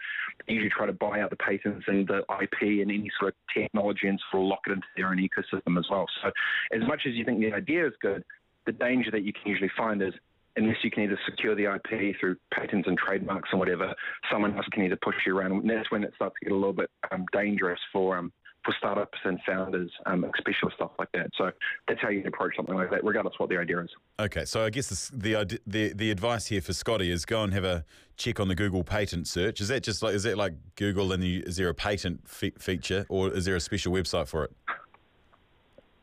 usually 0.46 0.70
try 0.70 0.86
to 0.86 0.92
buy 0.92 1.20
out 1.20 1.30
the 1.30 1.36
patents 1.36 1.84
and 1.88 2.06
the 2.06 2.18
IP 2.40 2.80
and 2.80 2.90
any 2.90 3.10
sort 3.18 3.34
of 3.34 3.54
technology 3.54 4.06
and 4.06 4.20
sort 4.30 4.44
of 4.44 4.48
lock 4.48 4.60
it 4.68 4.72
into 4.72 4.86
their 4.96 5.08
own 5.08 5.18
ecosystem 5.18 5.78
as 5.78 5.86
well. 5.90 6.06
So 6.22 6.30
as 6.72 6.86
much 6.86 7.02
as 7.06 7.14
you 7.14 7.24
think 7.24 7.40
the 7.40 7.52
idea 7.52 7.86
is 7.86 7.92
good, 8.00 8.22
the 8.66 8.72
danger 8.72 9.10
that 9.10 9.22
you 9.22 9.32
can 9.32 9.50
usually 9.50 9.70
find 9.76 10.00
is 10.02 10.12
unless 10.56 10.76
you 10.82 10.90
can 10.90 11.04
either 11.04 11.18
secure 11.28 11.54
the 11.54 11.64
IP 11.64 12.16
through 12.18 12.36
patents 12.52 12.88
and 12.88 12.96
trademarks 12.96 13.48
and 13.52 13.58
whatever, 13.58 13.94
someone 14.30 14.56
else 14.56 14.66
can 14.72 14.84
either 14.84 14.98
push 15.02 15.14
you 15.26 15.36
around. 15.36 15.52
And 15.52 15.70
that's 15.70 15.90
when 15.90 16.02
it 16.02 16.12
starts 16.14 16.34
to 16.40 16.46
get 16.46 16.52
a 16.52 16.56
little 16.56 16.72
bit 16.72 16.90
um, 17.12 17.26
dangerous 17.32 17.80
for 17.92 18.16
um, 18.16 18.32
for 18.66 18.74
startups 18.76 19.18
and 19.24 19.38
founders, 19.46 19.90
um, 20.06 20.24
especially 20.24 20.72
stuff 20.74 20.90
like 20.98 21.10
that. 21.12 21.30
So 21.38 21.52
that's 21.86 22.00
how 22.02 22.08
you 22.08 22.22
approach 22.26 22.56
something 22.56 22.74
like 22.74 22.90
that, 22.90 23.04
regardless 23.04 23.34
of 23.36 23.40
what 23.40 23.48
the 23.48 23.58
idea 23.58 23.80
is. 23.80 23.90
Okay, 24.18 24.44
so 24.44 24.64
I 24.64 24.70
guess 24.70 24.88
this, 24.88 25.08
the 25.14 25.60
the 25.66 25.92
the 25.94 26.10
advice 26.10 26.46
here 26.46 26.60
for 26.60 26.72
Scotty 26.72 27.10
is 27.10 27.24
go 27.24 27.42
and 27.44 27.54
have 27.54 27.64
a 27.64 27.84
check 28.16 28.40
on 28.40 28.48
the 28.48 28.56
Google 28.56 28.82
patent 28.82 29.28
search. 29.28 29.60
Is 29.60 29.68
that 29.68 29.84
just 29.84 30.02
like 30.02 30.14
is 30.14 30.24
that 30.24 30.36
like 30.36 30.54
Google 30.74 31.12
and 31.12 31.22
the, 31.22 31.38
is 31.38 31.56
there 31.56 31.68
a 31.68 31.74
patent 31.74 32.28
fe- 32.28 32.52
feature 32.58 33.06
or 33.08 33.32
is 33.32 33.44
there 33.44 33.54
a 33.54 33.60
special 33.60 33.92
website 33.92 34.26
for 34.26 34.44
it? 34.44 34.52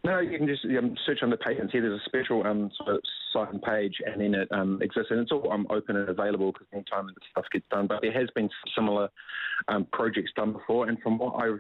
No, 0.06 0.19
you 0.19 0.38
can 0.38 0.48
just 0.48 0.66
um, 0.66 0.98
search 1.06 1.19
under 1.21 1.38
patents. 1.38 1.71
Here, 1.71 1.81
there's 1.81 2.01
a 2.01 2.06
special 2.06 2.45
um, 2.45 2.69
sort 2.77 2.95
of 2.95 3.01
site 3.31 3.54
and 3.54 3.62
page, 3.62 3.95
and 4.06 4.19
then 4.19 4.36
it 4.36 4.50
um, 4.51 4.81
exists, 4.81 5.12
and 5.12 5.21
it's 5.21 5.31
all 5.31 5.50
um, 5.50 5.66
open 5.69 5.95
and 5.95 6.09
available 6.09 6.51
because 6.51 6.68
anytime 6.74 7.07
the 7.07 7.13
stuff 7.31 7.45
gets 7.54 7.66
done. 7.71 7.88
But 7.88 8.01
there 8.01 8.12
has 8.12 8.30
been 8.36 8.50
similar 8.75 9.09
um, 9.69 9.88
projects 9.94 10.31
done 10.36 10.51
before, 10.51 10.89
and 10.89 11.00
from 11.01 11.18
what 11.18 11.36
I 11.42 11.56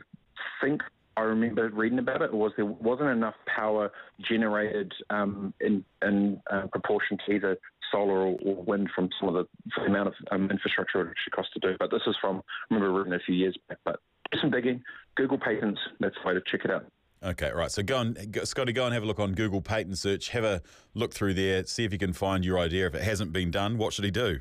think 0.61 0.81
I 1.15 1.21
remember 1.21 1.69
reading 1.69 1.99
about 1.99 2.21
it 2.21 2.33
was 2.33 2.51
there 2.55 2.65
wasn't 2.65 3.09
enough 3.09 3.35
power 3.45 3.91
generated 4.27 4.91
um, 5.09 5.53
in, 5.59 5.85
in 6.01 6.41
uh, 6.51 6.67
proportion 6.71 7.17
to 7.25 7.33
either 7.33 7.57
solar 7.91 8.27
or, 8.27 8.37
or, 8.43 8.63
wind 8.63 8.89
from 8.95 9.09
some 9.19 9.29
of 9.29 9.35
the, 9.35 9.47
the 9.77 9.83
amount 9.83 10.07
of 10.07 10.13
um, 10.31 10.49
infrastructure 10.49 11.01
it 11.01 11.09
actually 11.11 11.31
costs 11.35 11.53
to 11.53 11.59
do. 11.59 11.75
But 11.77 11.91
this 11.91 12.01
is 12.07 12.15
from 12.19 12.37
I 12.37 12.73
remember 12.73 12.97
reading 12.97 13.13
a 13.13 13.19
few 13.19 13.35
years 13.35 13.55
back. 13.69 13.77
But 13.85 13.99
do 14.31 14.39
some 14.39 14.49
digging, 14.49 14.81
Google 15.15 15.37
patents. 15.37 15.79
That's 15.99 16.15
the 16.21 16.27
way 16.27 16.33
to 16.33 16.41
check 16.49 16.65
it 16.65 16.71
out. 16.71 16.85
Okay, 17.23 17.51
right. 17.51 17.71
So 17.71 17.83
go 17.83 17.99
and 17.99 18.39
Scotty, 18.43 18.73
go 18.73 18.85
and 18.85 18.93
have 18.93 19.03
a 19.03 19.05
look 19.05 19.19
on 19.19 19.33
Google 19.33 19.61
patent 19.61 19.97
search. 19.97 20.29
Have 20.29 20.43
a 20.43 20.61
look 20.93 21.13
through 21.13 21.35
there. 21.35 21.65
See 21.65 21.85
if 21.85 21.93
you 21.93 21.99
can 21.99 22.11
find 22.11 22.43
your 22.43 22.59
idea. 22.59 22.87
If 22.87 22.95
it 22.95 23.03
hasn't 23.03 23.31
been 23.31 23.51
done, 23.51 23.77
what 23.77 23.93
should 23.93 24.05
he 24.05 24.11
do? 24.11 24.39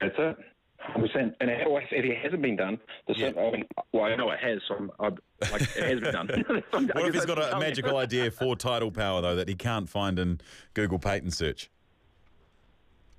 That's 0.00 0.14
it. 0.18 0.36
100%. 0.86 1.34
And 1.40 1.50
if 1.50 1.66
it 1.92 2.18
hasn't 2.22 2.42
been 2.42 2.56
done, 2.56 2.78
the 3.06 3.14
yeah. 3.16 3.30
I 3.36 3.50
mean, 3.50 3.64
well, 3.92 4.04
I 4.04 4.16
know 4.16 4.30
it 4.30 4.38
has, 4.40 4.60
so 4.68 4.76
I'm, 4.76 4.90
I'm 5.00 5.18
like, 5.52 5.62
it 5.62 5.84
has 5.84 6.00
been 6.00 6.12
done. 6.12 6.28
what 6.70 7.08
if 7.08 7.14
he's 7.14 7.26
got 7.26 7.38
a, 7.38 7.58
magical 7.58 7.96
idea 7.96 8.30
for 8.30 8.56
tidal 8.56 8.90
power, 8.90 9.20
though, 9.20 9.36
that 9.36 9.48
he 9.48 9.54
can't 9.54 9.88
find 9.88 10.18
in 10.18 10.40
Google 10.74 10.98
patent 10.98 11.34
search? 11.34 11.70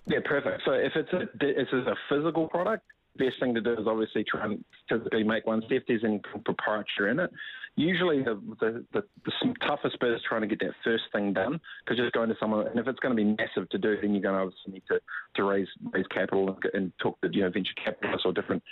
Yeah, 0.05 0.19
perfect. 0.25 0.61
So 0.65 0.71
if 0.71 0.93
it's 0.95 1.11
a, 1.13 1.21
if 1.21 1.67
it's 1.71 1.87
a 1.87 1.95
physical 2.09 2.47
product, 2.47 2.83
best 3.17 3.39
thing 3.39 3.53
to 3.53 3.61
do 3.61 3.73
is 3.73 3.87
obviously 3.87 4.23
try 4.23 4.45
and 4.45 4.63
physically 4.87 5.23
make 5.23 5.45
one. 5.45 5.61
See 5.69 5.75
if 5.75 5.83
there's 5.87 6.03
any 6.03 6.19
proprietary 6.45 7.11
in 7.11 7.19
it. 7.19 7.31
Usually, 7.75 8.23
the 8.23 8.41
the, 8.59 8.85
the, 8.93 9.03
the 9.25 9.53
toughest 9.65 9.99
bit 9.99 10.11
is 10.11 10.21
trying 10.27 10.41
to 10.41 10.47
get 10.47 10.59
that 10.59 10.73
first 10.83 11.03
thing 11.13 11.33
done 11.33 11.59
because 11.83 11.97
you're 11.97 12.07
just 12.07 12.15
going 12.15 12.29
to 12.29 12.35
someone, 12.39 12.67
and 12.67 12.79
if 12.79 12.87
it's 12.87 12.99
going 12.99 13.15
to 13.15 13.23
be 13.23 13.23
massive 13.23 13.69
to 13.69 13.77
do, 13.77 13.95
then 14.01 14.13
you're 14.13 14.21
going 14.21 14.35
to 14.35 14.41
obviously 14.41 14.73
need 14.73 14.83
to, 14.89 14.99
to 15.35 15.43
raise 15.43 15.67
raise 15.91 16.07
capital 16.07 16.49
and, 16.49 16.73
and 16.73 16.91
talk 17.01 17.19
to 17.21 17.29
you 17.31 17.41
know 17.41 17.49
venture 17.49 17.73
capitalists 17.83 18.25
or 18.25 18.33
different 18.33 18.63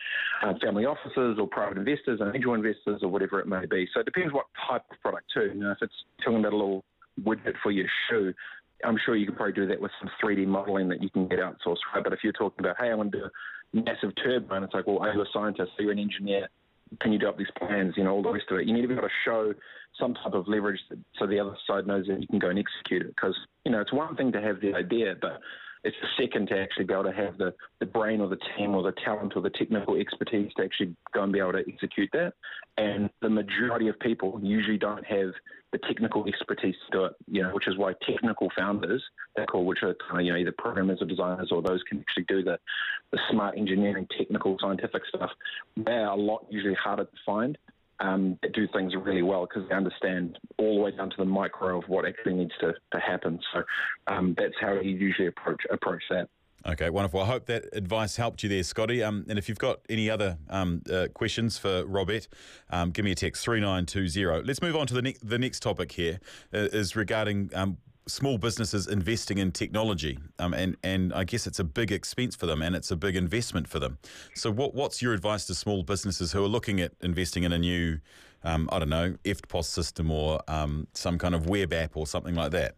uh, 0.44 0.54
family 0.62 0.86
offices 0.86 1.38
or 1.40 1.48
private 1.48 1.78
investors 1.78 2.20
and 2.22 2.36
angel 2.36 2.54
investors 2.54 3.00
or 3.02 3.10
whatever 3.10 3.40
it 3.40 3.48
may 3.48 3.66
be. 3.66 3.88
So 3.94 4.02
it 4.02 4.06
depends 4.06 4.34
what 4.34 4.46
type 4.70 4.84
of 4.92 5.00
product 5.02 5.26
too. 5.34 5.52
You 5.54 5.62
know, 5.62 5.72
if 5.72 5.78
it's 5.82 5.94
talking 6.24 6.40
about 6.40 6.54
a 6.54 6.58
little 6.58 6.84
widget 7.24 7.54
for 7.64 7.72
your 7.72 7.88
shoe, 8.10 8.34
I'm 8.84 8.98
sure 9.06 9.16
you 9.16 9.26
can 9.26 9.36
probably 9.36 9.54
do 9.54 9.68
that 9.68 9.82
with 9.82 9.92
some 10.00 10.10
3D 10.24 10.46
modeling 10.46 10.88
that 10.90 11.02
you 11.02 11.10
can 11.10 11.28
get 11.28 11.40
outsourced, 11.40 11.78
right? 11.94 12.04
But 12.04 12.14
if 12.14 12.20
you're 12.24 12.34
talking 12.34 12.60
about, 12.60 12.76
hey, 12.80 12.90
I 12.90 12.96
want 12.96 13.12
to 13.12 13.20
do 13.20 13.26
massive 13.74 14.12
turbine, 14.24 14.64
it's 14.64 14.74
like, 14.74 14.88
well, 14.88 15.00
are 15.00 15.14
you 15.14 15.22
a 15.22 15.26
scientist? 15.34 15.72
Are 15.80 15.84
you 15.84 15.92
an 15.92 16.00
engineer? 16.00 16.48
Can 17.02 17.12
you 17.12 17.20
do 17.20 17.28
up 17.28 17.38
these 17.38 17.48
plans? 17.58 17.94
You 17.98 18.04
know, 18.06 18.14
all 18.14 18.24
the 18.24 18.32
rest 18.32 18.46
of 18.50 18.60
it. 18.60 18.68
You 18.68 18.74
need 18.74 18.82
to 18.82 18.88
be 18.88 18.94
able 18.94 19.04
to 19.04 19.14
show 19.26 19.54
some 20.00 20.14
type 20.14 20.34
of 20.34 20.48
leverage 20.48 20.80
so 21.18 21.28
the 21.28 21.40
other 21.40 21.56
side 21.68 21.88
knows 21.88 22.06
that 22.08 22.22
you 22.22 22.28
can 22.28 22.40
go 22.40 22.50
and 22.50 22.60
execute 22.60 23.02
it. 23.02 23.16
Because, 23.16 23.36
you 23.66 23.72
know, 23.72 23.82
it's 23.82 23.94
one 23.94 24.16
thing 24.16 24.32
to 24.32 24.42
have 24.42 24.62
the 24.62 24.74
idea, 24.74 25.16
but 25.20 25.42
it's 25.88 25.96
the 26.02 26.22
second 26.22 26.50
to 26.50 26.60
actually 26.60 26.84
be 26.84 26.94
able 26.94 27.06
to 27.06 27.14
have 27.14 27.38
the, 27.38 27.54
the 27.80 27.86
brain 27.86 28.20
or 28.20 28.28
the 28.28 28.40
team 28.58 28.76
or 28.76 28.84
the 28.84 28.92
talent 29.06 29.34
or 29.38 29.42
the 29.42 29.50
technical 29.50 29.96
expertise 29.96 30.52
to 30.58 30.64
actually 30.64 30.94
go 31.14 31.24
and 31.24 31.32
be 31.32 31.40
able 31.40 31.54
to 31.54 31.64
execute 31.66 32.10
that. 32.12 32.34
And 32.78 33.10
the 33.22 33.30
majority 33.30 33.88
of 33.88 33.98
people 34.02 34.38
usually 34.44 34.78
don't 34.78 35.06
have 35.06 35.30
the 35.72 35.78
technical 35.78 36.28
expertise 36.28 36.76
to 36.92 36.98
do 36.98 37.06
it, 37.06 37.14
you 37.32 37.42
know, 37.42 37.54
which 37.54 37.70
is 37.70 37.78
why 37.78 37.94
technical 38.06 38.50
founders, 38.58 39.02
they're 39.38 39.46
called, 39.46 39.66
which 39.66 39.82
are 39.82 39.96
kind 40.10 40.20
of, 40.20 40.26
you 40.26 40.34
know, 40.34 40.38
either 40.38 40.54
programmers 40.58 41.02
or 41.02 41.06
designers 41.06 41.54
or 41.54 41.62
those 41.62 41.82
can 41.84 42.02
actually 42.02 42.26
do 42.28 42.44
the, 42.44 42.60
the 43.14 43.20
smart 43.32 43.58
engineering, 43.58 44.08
technical, 44.18 44.58
scientific 44.60 45.04
stuff. 45.08 45.32
They're 45.78 46.08
a 46.08 46.16
lot 46.16 46.46
usually 46.50 46.76
harder 46.76 47.06
to 47.06 47.12
find 47.26 47.58
um, 48.00 48.38
that 48.42 48.54
do 48.54 48.68
things 48.74 48.94
really 48.96 49.22
well 49.22 49.48
because 49.48 49.68
they 49.70 49.76
understand 49.76 50.38
all 50.58 50.76
the 50.76 50.82
way 50.82 50.92
down 50.92 51.10
to 51.10 51.16
the 51.18 51.26
micro 51.26 51.80
of 51.80 51.88
what 51.88 52.06
actually 52.06 52.34
needs 52.34 52.54
to, 52.60 52.74
to 52.92 53.00
happen. 53.00 53.40
So 53.54 53.64
um, 54.08 54.36
that's 54.38 54.56
how 54.60 54.74
you 54.74 54.96
usually 54.96 55.28
approach 55.28 55.62
approach 55.72 56.04
that. 56.10 56.30
Okay, 56.66 56.90
wonderful. 56.90 57.22
I 57.22 57.26
hope 57.26 57.46
that 57.46 57.66
advice 57.72 58.18
helped 58.18 58.44
you 58.44 58.50
there, 58.50 58.64
Scotty. 58.64 59.02
Um, 59.02 59.26
and 59.30 59.40
if 59.40 59.48
you've 59.48 59.60
got 59.60 59.80
any 59.90 60.10
other 60.10 60.38
um, 60.50 60.82
uh, 60.92 61.08
questions 61.14 61.58
for 61.58 61.86
Robert, 61.86 62.28
um, 62.72 62.92
give 62.92 63.06
me 63.06 63.12
a 63.12 63.16
text 63.16 63.46
3920. 63.46 64.46
Let's 64.46 64.62
move 64.62 64.76
on 64.76 64.86
to 64.88 64.94
the, 64.94 65.02
ne- 65.02 65.16
the 65.24 65.38
next 65.38 65.62
topic 65.62 65.94
here, 65.94 66.20
uh, 66.54 66.58
is 66.58 66.96
regarding 66.96 67.52
um, 67.54 67.78
small 68.08 68.38
businesses 68.38 68.88
investing 68.88 69.38
in 69.38 69.52
technology, 69.52 70.18
um, 70.40 70.54
and 70.54 70.78
and 70.84 71.14
I 71.14 71.24
guess 71.24 71.48
it's 71.48 71.60
a 71.60 71.64
big 71.64 71.92
expense 71.92 72.36
for 72.36 72.46
them, 72.46 72.62
and 72.62 72.76
it's 72.76 72.92
a 72.92 72.96
big 72.96 73.16
investment 73.16 73.68
for 73.68 73.80
them. 73.80 73.98
So, 74.34 74.52
what 74.52 74.74
what's 74.74 75.02
your 75.02 75.14
advice 75.14 75.46
to 75.48 75.56
small 75.56 75.84
businesses 75.84 76.32
who 76.32 76.44
are 76.44 76.48
looking 76.48 76.80
at 76.80 76.94
investing 77.02 77.44
in 77.44 77.52
a 77.52 77.58
new, 77.58 78.00
um, 78.44 78.70
I 78.72 78.80
don't 78.80 78.90
know, 78.90 79.16
EFTPOS 79.24 79.66
system 79.66 80.12
or 80.12 80.42
um, 80.48 80.88
some 80.94 81.18
kind 81.18 81.36
of 81.36 81.48
web 81.48 81.74
app 81.74 81.96
or 81.96 82.08
something 82.08 82.36
like 82.36 82.52
that? 82.52 82.76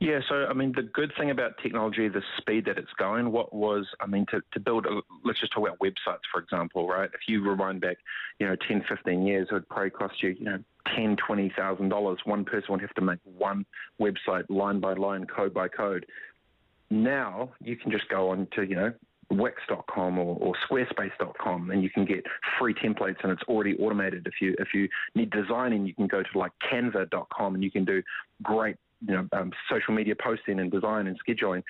Yeah, 0.00 0.20
so 0.28 0.46
I 0.48 0.52
mean, 0.52 0.72
the 0.76 0.82
good 0.82 1.12
thing 1.18 1.30
about 1.30 1.58
technology, 1.60 2.06
the 2.06 2.22
speed 2.36 2.66
that 2.66 2.78
it's 2.78 2.92
going, 2.98 3.32
what 3.32 3.52
was, 3.52 3.84
I 4.00 4.06
mean, 4.06 4.26
to, 4.30 4.40
to 4.52 4.60
build, 4.60 4.86
a, 4.86 5.00
let's 5.24 5.40
just 5.40 5.52
talk 5.52 5.66
about 5.66 5.80
websites, 5.80 6.22
for 6.32 6.40
example, 6.40 6.86
right? 6.86 7.10
If 7.12 7.22
you 7.26 7.42
rewind 7.42 7.80
back, 7.80 7.96
you 8.38 8.46
know, 8.46 8.54
10, 8.68 8.84
15 8.88 9.26
years, 9.26 9.48
it 9.50 9.54
would 9.54 9.68
probably 9.68 9.90
cost 9.90 10.22
you, 10.22 10.36
you 10.38 10.44
know, 10.44 10.62
ten, 10.94 11.16
twenty 11.16 11.52
thousand 11.56 11.88
dollars. 11.88 12.18
One 12.24 12.44
person 12.44 12.66
would 12.70 12.80
have 12.80 12.94
to 12.94 13.00
make 13.00 13.18
one 13.24 13.64
website 14.00 14.44
line 14.48 14.80
by 14.80 14.94
line, 14.94 15.26
code 15.26 15.54
by 15.54 15.68
code. 15.68 16.06
Now 16.90 17.50
you 17.62 17.76
can 17.76 17.90
just 17.90 18.08
go 18.08 18.30
on 18.30 18.48
to, 18.54 18.62
you 18.62 18.76
know, 18.76 18.92
Wix.com 19.30 20.18
or, 20.18 20.36
or 20.40 20.54
Squarespace.com, 20.68 21.70
and 21.70 21.82
you 21.82 21.90
can 21.90 22.06
get 22.06 22.24
free 22.58 22.74
templates, 22.74 23.22
and 23.22 23.30
it's 23.30 23.42
already 23.42 23.76
automated. 23.76 24.26
If 24.26 24.40
you 24.40 24.54
if 24.58 24.68
you 24.72 24.88
need 25.14 25.30
designing, 25.30 25.86
you 25.86 25.94
can 25.94 26.06
go 26.06 26.22
to 26.22 26.38
like 26.38 26.52
Canva.com, 26.70 27.54
and 27.54 27.62
you 27.62 27.70
can 27.70 27.84
do 27.84 28.02
great 28.42 28.76
you 29.06 29.14
know 29.14 29.28
um, 29.32 29.52
social 29.70 29.92
media 29.94 30.14
posting 30.16 30.60
and 30.60 30.70
design 30.70 31.06
and 31.06 31.18
scheduling. 31.26 31.62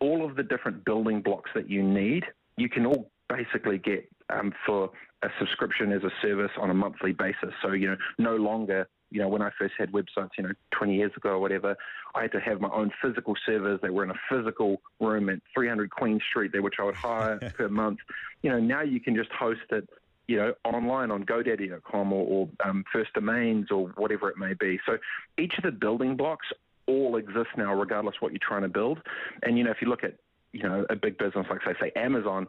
All 0.00 0.24
of 0.24 0.36
the 0.36 0.42
different 0.42 0.84
building 0.84 1.22
blocks 1.22 1.50
that 1.54 1.70
you 1.70 1.82
need, 1.82 2.24
you 2.58 2.68
can 2.68 2.84
all 2.84 3.10
basically 3.30 3.78
get 3.78 4.06
um, 4.28 4.52
for 4.66 4.90
a 5.26 5.30
subscription 5.38 5.92
as 5.92 6.02
a 6.04 6.10
service 6.22 6.52
on 6.60 6.70
a 6.70 6.74
monthly 6.74 7.12
basis. 7.12 7.52
So, 7.62 7.72
you 7.72 7.88
know, 7.88 7.96
no 8.18 8.36
longer, 8.36 8.88
you 9.10 9.20
know, 9.20 9.28
when 9.28 9.42
I 9.42 9.50
first 9.58 9.74
had 9.78 9.92
websites, 9.92 10.30
you 10.38 10.44
know, 10.44 10.52
20 10.72 10.94
years 10.94 11.12
ago 11.16 11.30
or 11.30 11.38
whatever, 11.40 11.76
I 12.14 12.22
had 12.22 12.32
to 12.32 12.40
have 12.40 12.60
my 12.60 12.70
own 12.70 12.90
physical 13.02 13.34
servers. 13.44 13.80
They 13.82 13.90
were 13.90 14.04
in 14.04 14.10
a 14.10 14.20
physical 14.30 14.80
room 15.00 15.28
at 15.28 15.40
300 15.54 15.90
Queen 15.90 16.20
Street, 16.30 16.52
there, 16.52 16.62
which 16.62 16.76
I 16.78 16.84
would 16.84 16.94
hire 16.94 17.38
per 17.56 17.68
month. 17.68 17.98
You 18.42 18.50
know, 18.50 18.60
now 18.60 18.82
you 18.82 19.00
can 19.00 19.14
just 19.16 19.30
host 19.32 19.60
it 19.70 19.88
you 20.28 20.36
know, 20.36 20.54
online 20.64 21.12
on 21.12 21.24
GoDaddy.com 21.24 22.12
or, 22.12 22.26
or 22.26 22.48
um, 22.68 22.84
First 22.92 23.12
Domains 23.12 23.70
or 23.70 23.86
whatever 23.96 24.28
it 24.28 24.36
may 24.36 24.54
be. 24.54 24.80
So 24.84 24.98
each 25.38 25.54
of 25.56 25.62
the 25.62 25.70
building 25.70 26.16
blocks 26.16 26.48
all 26.88 27.16
exist 27.16 27.50
now, 27.56 27.72
regardless 27.74 28.16
what 28.20 28.32
you're 28.32 28.40
trying 28.42 28.62
to 28.62 28.68
build. 28.68 28.98
And 29.42 29.56
you 29.56 29.62
know, 29.62 29.70
if 29.70 29.78
you 29.80 29.88
look 29.88 30.02
at 30.02 30.14
you 30.52 30.62
know 30.62 30.86
a 30.88 30.96
big 30.96 31.18
business 31.18 31.46
like 31.50 31.60
say 31.64 31.74
say 31.80 31.92
Amazon, 31.96 32.48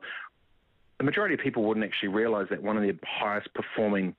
the 0.98 1.04
majority 1.04 1.36
of 1.36 1.40
people 1.40 1.64
wouldn't 1.64 1.86
actually 1.86 2.10
realize 2.10 2.48
that 2.50 2.62
one 2.62 2.78
of 2.78 2.84
the 2.84 2.98
highest 3.06 3.54
performing 3.54 4.16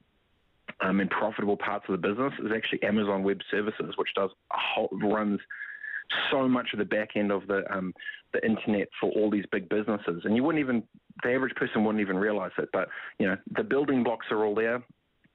um, 0.81 1.01
and 1.01 1.11
profitable 1.11 1.57
parts 1.57 1.85
of 1.89 2.01
the 2.01 2.09
business 2.09 2.33
is 2.39 2.53
actually 2.55 2.83
Amazon 2.83 3.23
Web 3.23 3.41
Services, 3.51 3.95
which 3.97 4.11
does 4.15 4.31
whole, 4.51 4.89
runs 4.93 5.41
so 6.31 6.49
much 6.49 6.69
of 6.73 6.79
the 6.79 6.85
back 6.85 7.11
end 7.17 7.33
of 7.33 7.47
the 7.47 7.63
um, 7.71 7.93
the 8.33 8.45
internet 8.45 8.89
for 9.01 9.11
all 9.11 9.31
these 9.31 9.45
big 9.51 9.69
businesses, 9.69 10.23
and 10.25 10.37
you 10.37 10.43
wouldn't 10.45 10.61
even 10.61 10.83
the 11.23 11.33
average 11.33 11.55
person 11.57 11.85
wouldn't 11.85 12.01
even 12.01 12.17
realize 12.17 12.53
it. 12.59 12.69
But 12.73 12.89
you 13.19 13.27
know, 13.27 13.37
the 13.57 13.65
building 13.65 14.05
blocks 14.05 14.27
are 14.31 14.45
all 14.45 14.55
there. 14.55 14.83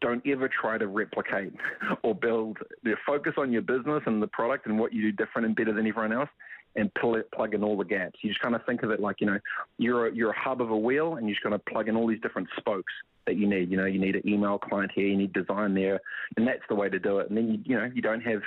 Don't 0.01 0.25
ever 0.27 0.50
try 0.50 0.77
to 0.77 0.88
replicate 0.88 1.53
or 2.03 2.13
build. 2.15 2.57
focus 3.05 3.33
on 3.38 3.51
your 3.51 3.62
business 3.62 4.03
and 4.05 4.21
the 4.21 4.27
product 4.27 4.65
and 4.65 4.77
what 4.77 4.93
you 4.93 5.01
do 5.01 5.12
different 5.12 5.45
and 5.45 5.55
better 5.55 5.73
than 5.73 5.88
everyone 5.88 6.13
else, 6.13 6.29
and 6.75 6.92
plug 6.96 7.53
in 7.53 7.63
all 7.63 7.77
the 7.77 7.86
gaps. 7.86 8.20
You 8.22 8.30
just 8.30 8.42
kind 8.42 8.56
of 8.56 8.65
think 8.65 8.84
of 8.84 8.92
it 8.92 9.00
like 9.00 9.22
you 9.22 9.27
know 9.27 9.39
you're 9.77 10.08
a, 10.08 10.15
you're 10.15 10.32
a 10.32 10.39
hub 10.39 10.62
of 10.62 10.72
a 10.72 10.77
wheel, 10.77 11.15
and 11.15 11.27
you're 11.27 11.36
just 11.36 11.44
going 11.44 11.53
to 11.53 11.60
plug 11.60 11.88
in 11.88 11.96
all 11.96 12.08
these 12.08 12.22
different 12.22 12.48
spokes 12.58 12.94
that 13.25 13.36
you 13.36 13.48
need. 13.48 13.70
You 13.72 13.77
know, 13.77 13.86
you 13.86 14.00
need 14.00 14.15
an 14.15 14.27
email 14.27 14.58
client 14.58 14.92
here, 14.94 15.08
you 15.08 15.18
need 15.18 15.34
design 15.34 15.74
there, 15.74 16.00
and 16.38 16.48
that's 16.48 16.63
the 16.70 16.75
way 16.75 16.89
to 16.89 17.00
do 17.00 17.20
it. 17.20 17.30
And 17.30 17.38
then 17.38 17.48
you 17.51 17.60
you 17.65 17.75
know 17.75 17.92
you 17.94 18.01
don't 18.01 18.22
have 18.22 18.42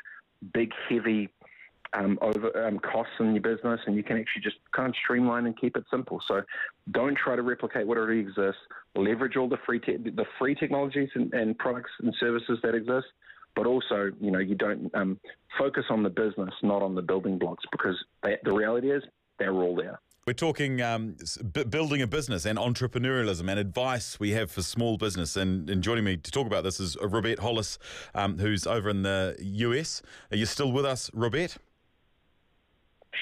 big 0.52 0.72
heavy 0.88 1.28
um, 1.92 2.18
over 2.20 2.66
um, 2.66 2.78
costs 2.78 3.14
in 3.20 3.32
your 3.32 3.42
business, 3.42 3.80
and 3.86 3.96
you 3.96 4.02
can 4.02 4.18
actually 4.18 4.42
just 4.42 4.56
kind 4.72 4.88
of 4.88 4.94
streamline 4.96 5.46
and 5.46 5.58
keep 5.58 5.76
it 5.76 5.84
simple. 5.90 6.20
So, 6.26 6.42
don't 6.90 7.16
try 7.16 7.36
to 7.36 7.42
replicate 7.42 7.86
what 7.86 7.96
already 7.96 8.20
exists. 8.20 8.60
Leverage 8.94 9.36
all 9.36 9.48
the 9.48 9.58
free 9.64 9.80
te- 9.80 9.96
the 9.96 10.26
free 10.38 10.54
technologies 10.54 11.10
and, 11.14 11.32
and 11.32 11.56
products 11.58 11.90
and 12.02 12.14
services 12.18 12.58
that 12.62 12.74
exist 12.74 13.06
but 13.56 13.66
also, 13.66 14.12
you 14.20 14.30
know, 14.30 14.38
you 14.38 14.54
don't 14.54 14.94
um, 14.94 15.18
focus 15.58 15.84
on 15.90 16.02
the 16.02 16.10
business, 16.10 16.52
not 16.62 16.82
on 16.82 16.94
the 16.94 17.02
building 17.02 17.38
blocks, 17.38 17.64
because 17.72 17.96
they, 18.22 18.36
the 18.44 18.52
reality 18.52 18.92
is 18.92 19.02
they're 19.38 19.54
all 19.54 19.74
there. 19.74 19.98
We're 20.26 20.32
talking 20.32 20.82
um, 20.82 21.16
b- 21.52 21.62
building 21.64 22.02
a 22.02 22.06
business 22.08 22.44
and 22.46 22.58
entrepreneurialism 22.58 23.48
and 23.48 23.60
advice 23.60 24.18
we 24.18 24.32
have 24.32 24.50
for 24.50 24.60
small 24.60 24.96
business. 24.96 25.36
And, 25.36 25.70
and 25.70 25.82
joining 25.82 26.02
me 26.02 26.16
to 26.16 26.30
talk 26.32 26.48
about 26.48 26.64
this 26.64 26.80
is 26.80 26.96
Robert 27.00 27.38
Hollis, 27.38 27.78
um, 28.12 28.38
who's 28.38 28.66
over 28.66 28.90
in 28.90 29.02
the 29.02 29.36
US. 29.40 30.02
Are 30.32 30.36
you 30.36 30.44
still 30.46 30.72
with 30.72 30.84
us, 30.84 31.10
Robert? 31.14 31.56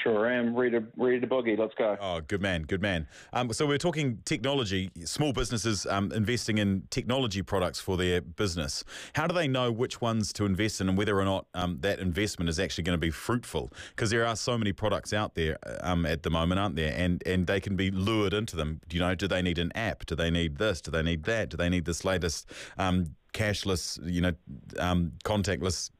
Sure 0.02 0.30
am. 0.30 0.54
Ready 0.54 0.78
to, 0.78 0.84
ready 0.96 1.20
to 1.20 1.26
boogie. 1.26 1.58
Let's 1.58 1.74
go. 1.74 1.96
Oh, 2.00 2.20
good 2.20 2.40
man. 2.40 2.62
Good 2.62 2.82
man. 2.82 3.06
Um, 3.32 3.52
so 3.52 3.66
we're 3.66 3.78
talking 3.78 4.18
technology, 4.24 4.90
small 5.04 5.32
businesses 5.32 5.86
um, 5.86 6.12
investing 6.12 6.58
in 6.58 6.84
technology 6.90 7.42
products 7.42 7.80
for 7.80 7.96
their 7.96 8.20
business. 8.20 8.84
How 9.14 9.26
do 9.26 9.34
they 9.34 9.48
know 9.48 9.70
which 9.70 10.00
ones 10.00 10.32
to 10.34 10.44
invest 10.44 10.80
in 10.80 10.88
and 10.88 10.98
whether 10.98 11.18
or 11.18 11.24
not 11.24 11.46
um, 11.54 11.78
that 11.80 11.98
investment 11.98 12.48
is 12.48 12.58
actually 12.58 12.84
going 12.84 12.98
to 12.98 13.00
be 13.00 13.10
fruitful? 13.10 13.72
Because 13.90 14.10
there 14.10 14.26
are 14.26 14.36
so 14.36 14.58
many 14.58 14.72
products 14.72 15.12
out 15.12 15.34
there 15.34 15.58
um, 15.80 16.06
at 16.06 16.22
the 16.22 16.30
moment, 16.30 16.60
aren't 16.60 16.76
there? 16.76 16.94
And, 16.96 17.22
and 17.26 17.46
they 17.46 17.60
can 17.60 17.76
be 17.76 17.90
lured 17.90 18.34
into 18.34 18.56
them. 18.56 18.80
You 18.90 19.00
know, 19.00 19.14
do 19.14 19.28
they 19.28 19.42
need 19.42 19.58
an 19.58 19.72
app? 19.74 20.06
Do 20.06 20.14
they 20.14 20.30
need 20.30 20.56
this? 20.56 20.80
Do 20.80 20.90
they 20.90 21.02
need 21.02 21.24
that? 21.24 21.50
Do 21.50 21.56
they 21.56 21.68
need 21.68 21.84
this 21.84 22.04
latest 22.04 22.50
um, 22.78 23.14
cashless, 23.32 23.98
you 24.04 24.20
know, 24.20 24.32
um, 24.78 25.12
contactless 25.24 25.90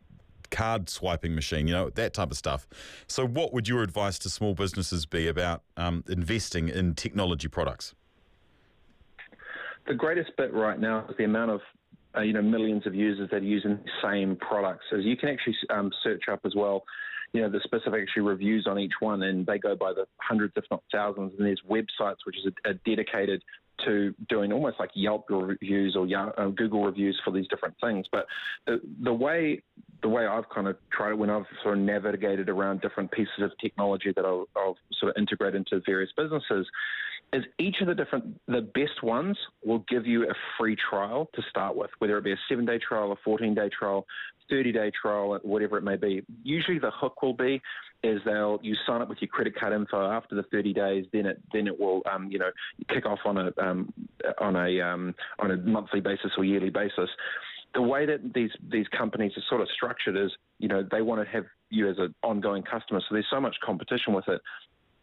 card 0.50 0.88
swiping 0.88 1.34
machine, 1.34 1.66
you 1.66 1.74
know, 1.74 1.90
that 1.90 2.14
type 2.14 2.30
of 2.30 2.36
stuff. 2.36 2.66
So, 3.06 3.26
what 3.26 3.52
would 3.52 3.68
your 3.68 3.82
advice 3.82 4.18
to 4.20 4.30
small 4.30 4.54
businesses 4.54 5.06
be 5.06 5.28
about 5.28 5.62
um, 5.76 6.04
investing 6.08 6.68
in 6.68 6.94
technology 6.94 7.48
products? 7.48 7.94
The 9.86 9.94
greatest 9.94 10.30
bit 10.36 10.52
right 10.54 10.80
now 10.80 11.06
is 11.10 11.16
the 11.18 11.24
amount 11.24 11.50
of 11.50 11.60
uh, 12.16 12.20
you 12.22 12.32
know 12.32 12.42
millions 12.42 12.86
of 12.86 12.94
users 12.94 13.28
that 13.30 13.36
are 13.36 13.44
using 13.44 13.78
the 13.84 13.90
same 14.02 14.36
products. 14.36 14.84
As 14.96 15.04
you 15.04 15.16
can 15.16 15.28
actually 15.28 15.56
um, 15.70 15.90
search 16.02 16.24
up 16.30 16.40
as 16.44 16.54
well, 16.54 16.84
you 17.32 17.42
know 17.42 17.50
the 17.50 17.60
specific 17.64 18.02
actually 18.02 18.22
reviews 18.22 18.66
on 18.66 18.78
each 18.78 18.94
one, 19.00 19.22
and 19.22 19.44
they 19.44 19.58
go 19.58 19.74
by 19.74 19.92
the 19.92 20.06
hundreds, 20.20 20.54
if 20.56 20.64
not 20.70 20.82
thousands. 20.92 21.32
And 21.36 21.46
there's 21.46 21.62
websites 21.68 22.18
which 22.24 22.36
is 22.38 22.52
a, 22.64 22.70
a 22.70 22.74
dedicated 22.86 23.42
to 23.84 24.14
doing 24.28 24.52
almost 24.52 24.78
like 24.78 24.90
Yelp 24.94 25.26
reviews 25.28 25.96
or 25.96 26.06
uh, 26.16 26.48
Google 26.48 26.84
reviews 26.84 27.20
for 27.24 27.32
these 27.32 27.48
different 27.48 27.74
things. 27.80 28.06
But 28.10 28.26
the, 28.66 28.80
the 29.02 29.12
way 29.12 29.62
the 30.02 30.08
way 30.08 30.26
I've 30.26 30.48
kind 30.48 30.68
of 30.68 30.76
tried 30.92 31.10
it 31.10 31.18
when 31.18 31.30
I've 31.30 31.46
sort 31.62 31.78
of 31.78 31.84
navigated 31.84 32.48
around 32.48 32.80
different 32.80 33.10
pieces 33.10 33.40
of 33.40 33.52
technology 33.60 34.12
that 34.14 34.24
I'll, 34.24 34.46
I'll 34.56 34.76
sort 34.98 35.10
of 35.10 35.20
integrate 35.20 35.54
into 35.54 35.80
various 35.86 36.10
businesses 36.16 36.66
is 37.32 37.42
each 37.58 37.76
of 37.80 37.88
the 37.88 37.94
different 37.94 38.40
the 38.46 38.60
best 38.60 39.02
ones 39.02 39.36
will 39.64 39.84
give 39.88 40.06
you 40.06 40.24
a 40.24 40.34
free 40.58 40.76
trial 40.76 41.28
to 41.34 41.42
start 41.50 41.74
with, 41.74 41.90
whether 41.98 42.16
it 42.16 42.24
be 42.24 42.32
a 42.32 42.38
seven 42.48 42.64
day 42.64 42.78
trial, 42.78 43.10
a 43.12 43.16
fourteen 43.24 43.54
day 43.54 43.68
trial, 43.76 44.06
30 44.50 44.72
day 44.72 44.90
trial, 45.00 45.38
whatever 45.42 45.78
it 45.78 45.82
may 45.82 45.96
be. 45.96 46.22
Usually 46.42 46.78
the 46.78 46.90
hook 46.90 47.22
will 47.22 47.34
be 47.34 47.60
is 48.02 48.20
they'll 48.24 48.60
you 48.62 48.74
sign 48.86 49.00
up 49.00 49.08
with 49.08 49.18
your 49.20 49.28
credit 49.28 49.58
card 49.58 49.72
info 49.72 50.10
after 50.10 50.34
the 50.34 50.42
30 50.44 50.72
days, 50.74 51.06
then 51.12 51.26
it 51.26 51.40
then 51.52 51.66
it 51.66 51.78
will 51.78 52.02
um, 52.10 52.30
you 52.30 52.38
know 52.38 52.50
kick 52.88 53.06
off 53.06 53.20
on 53.24 53.38
a 53.38 53.52
um, 53.58 53.92
on 54.38 54.56
a 54.56 54.80
um, 54.80 55.14
on 55.38 55.50
a 55.50 55.56
monthly 55.56 56.00
basis 56.00 56.32
or 56.36 56.44
yearly 56.44 56.70
basis. 56.70 57.08
The 57.74 57.82
way 57.82 58.06
that 58.06 58.32
these 58.32 58.50
these 58.68 58.86
companies 58.88 59.32
are 59.36 59.42
sort 59.48 59.60
of 59.60 59.68
structured 59.70 60.16
is 60.16 60.30
you 60.58 60.68
know 60.68 60.86
they 60.88 61.02
want 61.02 61.24
to 61.24 61.32
have 61.32 61.44
you 61.70 61.88
as 61.88 61.98
an 61.98 62.14
ongoing 62.22 62.62
customer, 62.62 63.00
so 63.00 63.06
there's 63.12 63.26
so 63.30 63.40
much 63.40 63.56
competition 63.64 64.12
with 64.12 64.28
it. 64.28 64.40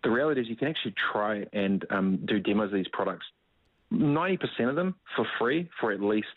The 0.04 0.10
reality 0.10 0.42
is 0.42 0.48
you 0.48 0.56
can 0.56 0.70
actually 0.70 0.96
try 1.12 1.46
and 1.54 1.86
um, 1.92 2.26
do 2.26 2.40
demos 2.40 2.68
of 2.68 2.74
these 2.74 2.88
products 2.92 3.26
90% 3.92 4.70
of 4.70 4.76
them 4.76 4.96
for 5.16 5.26
free 5.38 5.70
for 5.80 5.92
at 5.92 6.02
least 6.02 6.28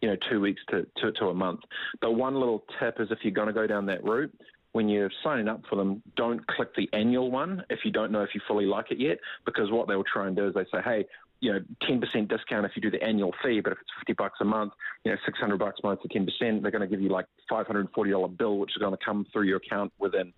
you 0.00 0.08
know 0.08 0.16
two 0.28 0.40
weeks 0.40 0.60
to, 0.70 0.86
to, 0.96 1.12
to 1.12 1.28
a 1.28 1.34
month. 1.34 1.60
But 2.00 2.12
one 2.12 2.34
little 2.34 2.64
tip 2.78 3.00
is 3.00 3.08
if 3.10 3.18
you're 3.22 3.32
going 3.32 3.46
to 3.46 3.54
go 3.54 3.66
down 3.66 3.86
that 3.86 4.04
route, 4.04 4.32
when 4.74 4.88
you're 4.88 5.10
signing 5.22 5.46
up 5.46 5.62
for 5.70 5.76
them, 5.76 6.02
don't 6.16 6.44
click 6.48 6.74
the 6.76 6.88
annual 6.92 7.30
one 7.30 7.62
if 7.70 7.80
you 7.84 7.92
don't 7.92 8.10
know 8.10 8.22
if 8.22 8.30
you 8.34 8.40
fully 8.46 8.66
like 8.66 8.90
it 8.90 8.98
yet, 8.98 9.18
because 9.46 9.70
what 9.70 9.86
they'll 9.86 10.04
try 10.04 10.26
and 10.26 10.34
do 10.34 10.48
is 10.48 10.54
they 10.54 10.64
say, 10.64 10.82
hey, 10.84 11.06
you 11.40 11.52
know, 11.52 11.60
10% 11.88 12.00
discount 12.28 12.66
if 12.66 12.72
you 12.74 12.82
do 12.82 12.90
the 12.90 13.02
annual 13.02 13.32
fee, 13.42 13.60
but 13.60 13.72
if 13.72 13.78
it's 13.80 13.90
50 14.00 14.14
bucks 14.14 14.38
a 14.40 14.44
month, 14.44 14.72
you 15.04 15.12
know, 15.12 15.18
600 15.24 15.56
bucks 15.58 15.78
a 15.82 15.86
month 15.86 16.00
for 16.02 16.08
10%, 16.08 16.28
they're 16.60 16.70
going 16.72 16.80
to 16.80 16.88
give 16.88 17.00
you 17.00 17.08
like 17.08 17.26
$540 17.50 18.36
bill, 18.36 18.58
which 18.58 18.70
is 18.70 18.78
going 18.78 18.96
to 18.96 19.04
come 19.04 19.26
through 19.32 19.44
your 19.44 19.58
account 19.58 19.92
within 19.98 20.32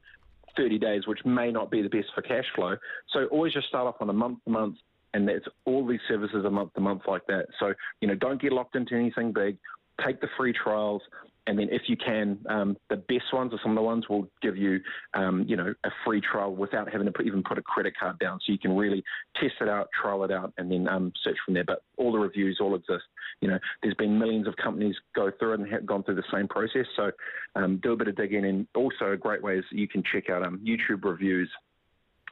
30 0.55 0.79
days, 0.79 1.07
which 1.07 1.21
may 1.25 1.51
not 1.51 1.71
be 1.71 1.81
the 1.81 1.89
best 1.89 2.09
for 2.15 2.21
cash 2.21 2.45
flow. 2.55 2.77
So 3.13 3.27
always 3.27 3.55
just 3.55 3.69
start 3.69 3.87
off 3.87 3.97
on 4.01 4.11
a 4.11 4.13
month 4.13 4.39
to 4.45 4.51
month 4.51 4.77
and 5.15 5.29
it's 5.31 5.47
all 5.65 5.87
these 5.87 6.01
services 6.09 6.45
are 6.45 6.51
month 6.51 6.75
to 6.75 6.81
month 6.81 7.03
like 7.09 7.27
that. 7.29 7.47
So 7.59 7.73
you 8.03 8.09
know, 8.09 8.15
don't 8.15 8.41
get 8.41 8.53
locked 8.53 8.77
into 8.77 8.95
anything 8.95 9.33
big. 9.33 9.57
Take 10.05 10.21
the 10.21 10.29
free 10.37 10.53
trials, 10.53 11.01
and 11.47 11.59
then 11.59 11.69
if 11.71 11.83
you 11.87 11.97
can, 11.97 12.39
um, 12.49 12.77
the 12.91 12.97
best 12.97 13.33
ones 13.33 13.53
or 13.53 13.61
some 13.63 13.73
of 13.73 13.77
the 13.77 13.83
ones 13.83 14.09
will 14.09 14.29
give 14.43 14.57
you, 14.57 14.81
um, 15.15 15.45
you 15.47 15.57
know, 15.57 15.73
a 15.85 15.91
free 16.05 16.21
trial 16.21 16.55
without 16.55 16.91
having 16.91 17.07
to 17.07 17.13
put, 17.13 17.27
even 17.27 17.43
put 17.43 17.57
a 17.57 17.63
credit 17.63 17.95
card 17.99 18.19
down. 18.19 18.41
So 18.45 18.53
you 18.53 18.59
can 18.59 18.77
really 18.77 19.05
test 19.41 19.55
it 19.61 19.69
out, 19.69 19.89
trial 20.01 20.25
it 20.25 20.33
out, 20.33 20.53
and 20.59 20.71
then 20.71 20.89
um, 20.89 21.13
search 21.23 21.37
from 21.45 21.55
there. 21.55 21.65
But 21.65 21.83
all 21.99 22.11
the 22.11 22.19
reviews 22.19 22.59
all 22.61 22.75
exist. 22.75 23.05
You 23.41 23.49
know, 23.49 23.59
there's 23.83 23.95
been 23.95 24.19
millions 24.19 24.49
of 24.49 24.57
companies 24.57 24.97
go 25.15 25.31
through 25.39 25.53
it 25.53 25.61
and 25.61 25.69
have 25.69 25.87
gone 25.87 26.03
through 26.03 26.17
the 26.17 26.25
same 26.33 26.49
process. 26.49 26.87
So 26.97 27.13
um, 27.55 27.79
do 27.83 27.93
a 27.93 27.97
bit 27.97 28.09
of 28.09 28.17
digging, 28.17 28.45
and 28.45 28.67
also 28.75 29.13
a 29.13 29.17
great 29.17 29.43
way 29.43 29.59
is 29.59 29.65
you 29.71 29.89
can 29.89 30.03
check 30.13 30.29
out 30.29 30.43
um, 30.43 30.61
YouTube 30.67 31.05
reviews 31.05 31.51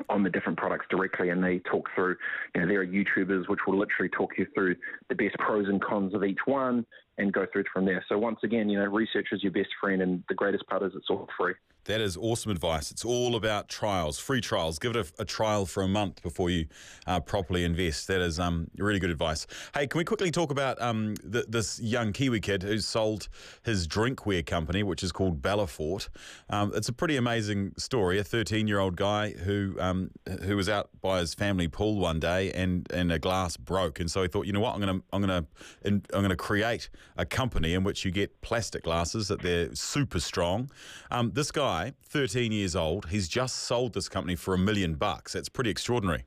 on 0.09 0.25
the 0.25 0.31
different 0.31 0.59
products 0.59 0.87
directly 0.91 1.31
and 1.31 1.43
they 1.43 1.61
talk 1.71 1.89
through, 1.95 2.17
you 2.53 2.61
know, 2.61 2.67
there 2.67 2.81
are 2.81 2.87
YouTubers 2.87 3.49
which 3.49 3.61
will 3.65 3.79
literally 3.79 4.09
talk 4.09 4.33
you 4.37 4.45
through 4.53 4.75
the 5.09 5.15
best 5.15 5.37
pros 5.39 5.69
and 5.69 5.81
cons 5.81 6.15
of 6.15 6.25
each 6.25 6.41
one 6.47 6.85
and 7.19 7.33
go 7.33 7.47
through 7.51 7.63
it 7.63 7.67
from 7.73 7.85
there. 7.85 8.05
So 8.09 8.19
once 8.19 8.41
again, 8.43 8.69
you 8.69 8.79
know, 8.79 8.87
research 8.87 9.29
is 9.33 9.43
your 9.43 9.53
best 9.53 9.71
friend 9.81 10.03
and 10.03 10.25
the 10.29 10.35
greatest 10.35 10.67
part 10.67 10.83
is 10.83 10.93
it's 10.95 11.11
all 11.11 11.29
free. 11.39 11.55
That 11.85 12.01
is 12.01 12.17
awesome 12.17 12.51
advice. 12.51 12.91
It's 12.91 13.05
all 13.05 13.37
about 13.37 13.69
trials, 13.69 14.19
free 14.19 14.41
trials. 14.41 14.79
Give 14.79 14.97
it 14.97 15.07
a, 15.19 15.23
a 15.23 15.25
trial 15.27 15.67
for 15.67 15.83
a 15.83 15.89
month 15.89 16.23
before 16.23 16.49
you 16.49 16.67
uh, 17.07 17.21
properly 17.21 17.63
invest. 17.63 18.09
That 18.09 18.23
is 18.23 18.41
um, 18.41 18.71
really 18.79 18.99
good 18.99 19.11
advice. 19.11 19.47
Hey, 19.75 19.87
can 19.87 19.99
we 19.99 20.05
quickly 20.05 20.31
talk 20.31 20.51
about 20.51 20.81
um, 20.81 21.15
this 21.23 21.79
young 21.81 22.15
Kiwi 22.15 22.41
kid 22.41 22.63
who 22.63 22.79
sold 22.79 23.29
his 23.65 23.87
drinkware 23.87 24.47
company, 24.47 24.83
which 24.83 25.03
is 25.03 25.13
called 25.13 25.43
Bellafort? 25.43 26.09
Um, 26.49 26.73
it's 26.75 26.89
a 26.89 26.93
pretty 26.93 27.17
amazing 27.17 27.75
story. 27.77 28.19
A 28.19 28.25
13-year-old 28.25 28.97
guy 28.97 29.33
who 29.33 29.77
um, 29.79 30.11
who 30.45 30.57
was 30.57 30.71
out 30.71 30.89
by 31.03 31.21
his 31.21 31.35
family 31.35 31.69
pool 31.69 31.99
one 31.99 32.19
day 32.19 32.51
and, 32.53 32.91
and 32.93 33.13
a 33.13 33.19
glass 33.19 33.59
broke, 33.59 34.01
and 34.01 34.11
so 34.11 34.23
he 34.23 34.29
thought, 34.29 34.47
you 34.47 34.53
know 34.53 34.61
what, 34.61 34.75
I'm 34.75 34.81
gonna 34.81 35.03
I'm 35.13 35.21
gonna 35.21 35.45
I'm 35.85 36.01
gonna 36.11 36.35
create 36.35 36.89
a 37.17 37.27
company 37.27 37.75
in 37.75 37.85
which 37.85 38.05
you 38.05 38.11
get 38.11 38.41
plastic 38.41 38.85
glasses 38.85 39.29
that 39.29 39.43
they're 39.43 39.75
super 39.75 40.21
strong. 40.21 40.71
Um, 41.11 41.33
this 41.35 41.51
guy 41.51 41.65
guy, 41.65 41.95
13 42.05 42.53
years 42.53 42.77
old, 42.77 43.07
he's 43.07 43.29
just 43.29 43.57
sold 43.57 43.95
this 43.95 44.09
company 44.09 44.37
for 44.37 44.55
a 44.55 44.59
million 44.59 44.95
bucks. 44.95 45.33
That's 45.33 45.49
pretty 45.49 45.71
extraordinary. 45.71 46.25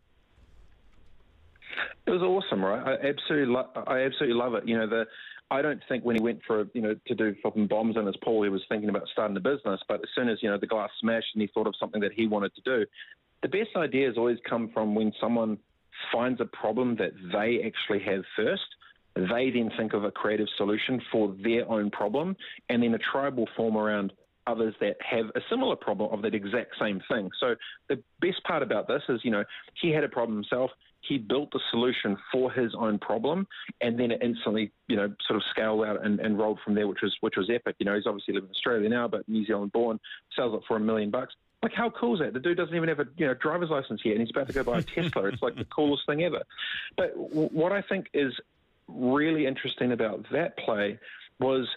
It 2.05 2.11
was 2.11 2.21
awesome, 2.21 2.63
right? 2.63 2.81
I 2.87 3.07
absolutely, 3.07 3.53
lo- 3.53 3.69
I 3.85 3.99
absolutely 3.99 4.35
love 4.35 4.55
it. 4.55 4.67
You 4.67 4.77
know, 4.77 4.87
the 4.87 5.05
I 5.49 5.61
don't 5.61 5.81
think 5.87 6.03
when 6.03 6.15
he 6.15 6.21
went 6.21 6.41
for 6.45 6.65
you 6.73 6.81
know 6.81 6.95
to 7.07 7.15
do 7.15 7.35
flipping 7.41 7.67
bombs 7.67 7.95
in 7.97 8.05
his 8.05 8.15
pool, 8.17 8.43
he 8.43 8.49
was 8.49 8.61
thinking 8.67 8.89
about 8.89 9.03
starting 9.11 9.37
a 9.37 9.41
business. 9.41 9.79
But 9.87 10.01
as 10.01 10.09
soon 10.15 10.29
as 10.29 10.37
you 10.41 10.49
know 10.49 10.57
the 10.57 10.67
glass 10.67 10.89
smashed 10.99 11.27
and 11.35 11.41
he 11.41 11.49
thought 11.53 11.67
of 11.67 11.75
something 11.79 12.01
that 12.01 12.13
he 12.13 12.27
wanted 12.27 12.53
to 12.55 12.61
do, 12.61 12.85
the 13.41 13.49
best 13.49 13.69
ideas 13.75 14.15
always 14.17 14.39
come 14.49 14.69
from 14.73 14.95
when 14.95 15.13
someone 15.21 15.57
finds 16.11 16.41
a 16.41 16.45
problem 16.45 16.95
that 16.97 17.11
they 17.31 17.61
actually 17.65 18.03
have 18.05 18.23
first. 18.35 18.67
They 19.17 19.49
then 19.49 19.71
think 19.77 19.93
of 19.93 20.03
a 20.03 20.11
creative 20.11 20.47
solution 20.57 21.01
for 21.11 21.35
their 21.43 21.69
own 21.69 21.89
problem, 21.89 22.35
and 22.69 22.83
then 22.83 22.93
a 22.93 22.99
tribe 22.99 23.37
will 23.37 23.49
form 23.55 23.77
around 23.77 24.13
others 24.47 24.73
that 24.79 24.95
have 25.01 25.25
a 25.35 25.41
similar 25.49 25.75
problem 25.75 26.11
of 26.11 26.21
that 26.21 26.33
exact 26.33 26.71
same 26.79 27.01
thing. 27.09 27.29
So 27.39 27.55
the 27.89 28.01
best 28.21 28.43
part 28.43 28.63
about 28.63 28.87
this 28.87 29.01
is, 29.09 29.19
you 29.23 29.31
know, 29.31 29.43
he 29.81 29.91
had 29.91 30.03
a 30.03 30.09
problem 30.09 30.37
himself. 30.37 30.71
He 31.01 31.17
built 31.17 31.51
the 31.51 31.59
solution 31.69 32.17
for 32.31 32.51
his 32.51 32.73
own 32.77 32.97
problem, 32.97 33.47
and 33.81 33.99
then 33.99 34.11
it 34.11 34.21
instantly, 34.21 34.71
you 34.87 34.95
know, 34.95 35.13
sort 35.27 35.37
of 35.37 35.43
scaled 35.51 35.85
out 35.85 36.03
and, 36.03 36.19
and 36.19 36.39
rolled 36.39 36.59
from 36.63 36.75
there, 36.75 36.87
which 36.87 37.01
was 37.03 37.15
which 37.21 37.35
was 37.37 37.49
epic. 37.53 37.75
You 37.79 37.85
know, 37.85 37.95
he's 37.95 38.07
obviously 38.07 38.33
living 38.33 38.49
in 38.49 38.55
Australia 38.55 38.89
now, 38.89 39.07
but 39.07 39.27
New 39.29 39.45
Zealand 39.45 39.71
born, 39.73 39.99
sells 40.35 40.55
it 40.55 40.61
for 40.67 40.77
a 40.77 40.79
million 40.79 41.11
bucks. 41.11 41.35
Like, 41.63 41.73
how 41.73 41.89
cool 41.89 42.15
is 42.15 42.19
that? 42.19 42.33
The 42.33 42.39
dude 42.39 42.57
doesn't 42.57 42.75
even 42.75 42.89
have 42.89 42.99
a 42.99 43.05
you 43.15 43.27
know 43.27 43.35
driver's 43.35 43.69
license 43.69 44.01
yet, 44.03 44.13
and 44.13 44.21
he's 44.21 44.31
about 44.31 44.47
to 44.47 44.53
go 44.53 44.63
buy 44.63 44.79
a 44.79 44.83
Tesla. 44.83 45.25
It's 45.25 45.41
like 45.41 45.55
the 45.55 45.65
coolest 45.65 46.05
thing 46.07 46.23
ever. 46.23 46.43
But 46.95 47.15
w- 47.15 47.49
what 47.51 47.71
I 47.71 47.81
think 47.81 48.07
is 48.13 48.33
really 48.87 49.45
interesting 49.45 49.91
about 49.91 50.25
that 50.31 50.57
play 50.57 50.99
was 51.39 51.67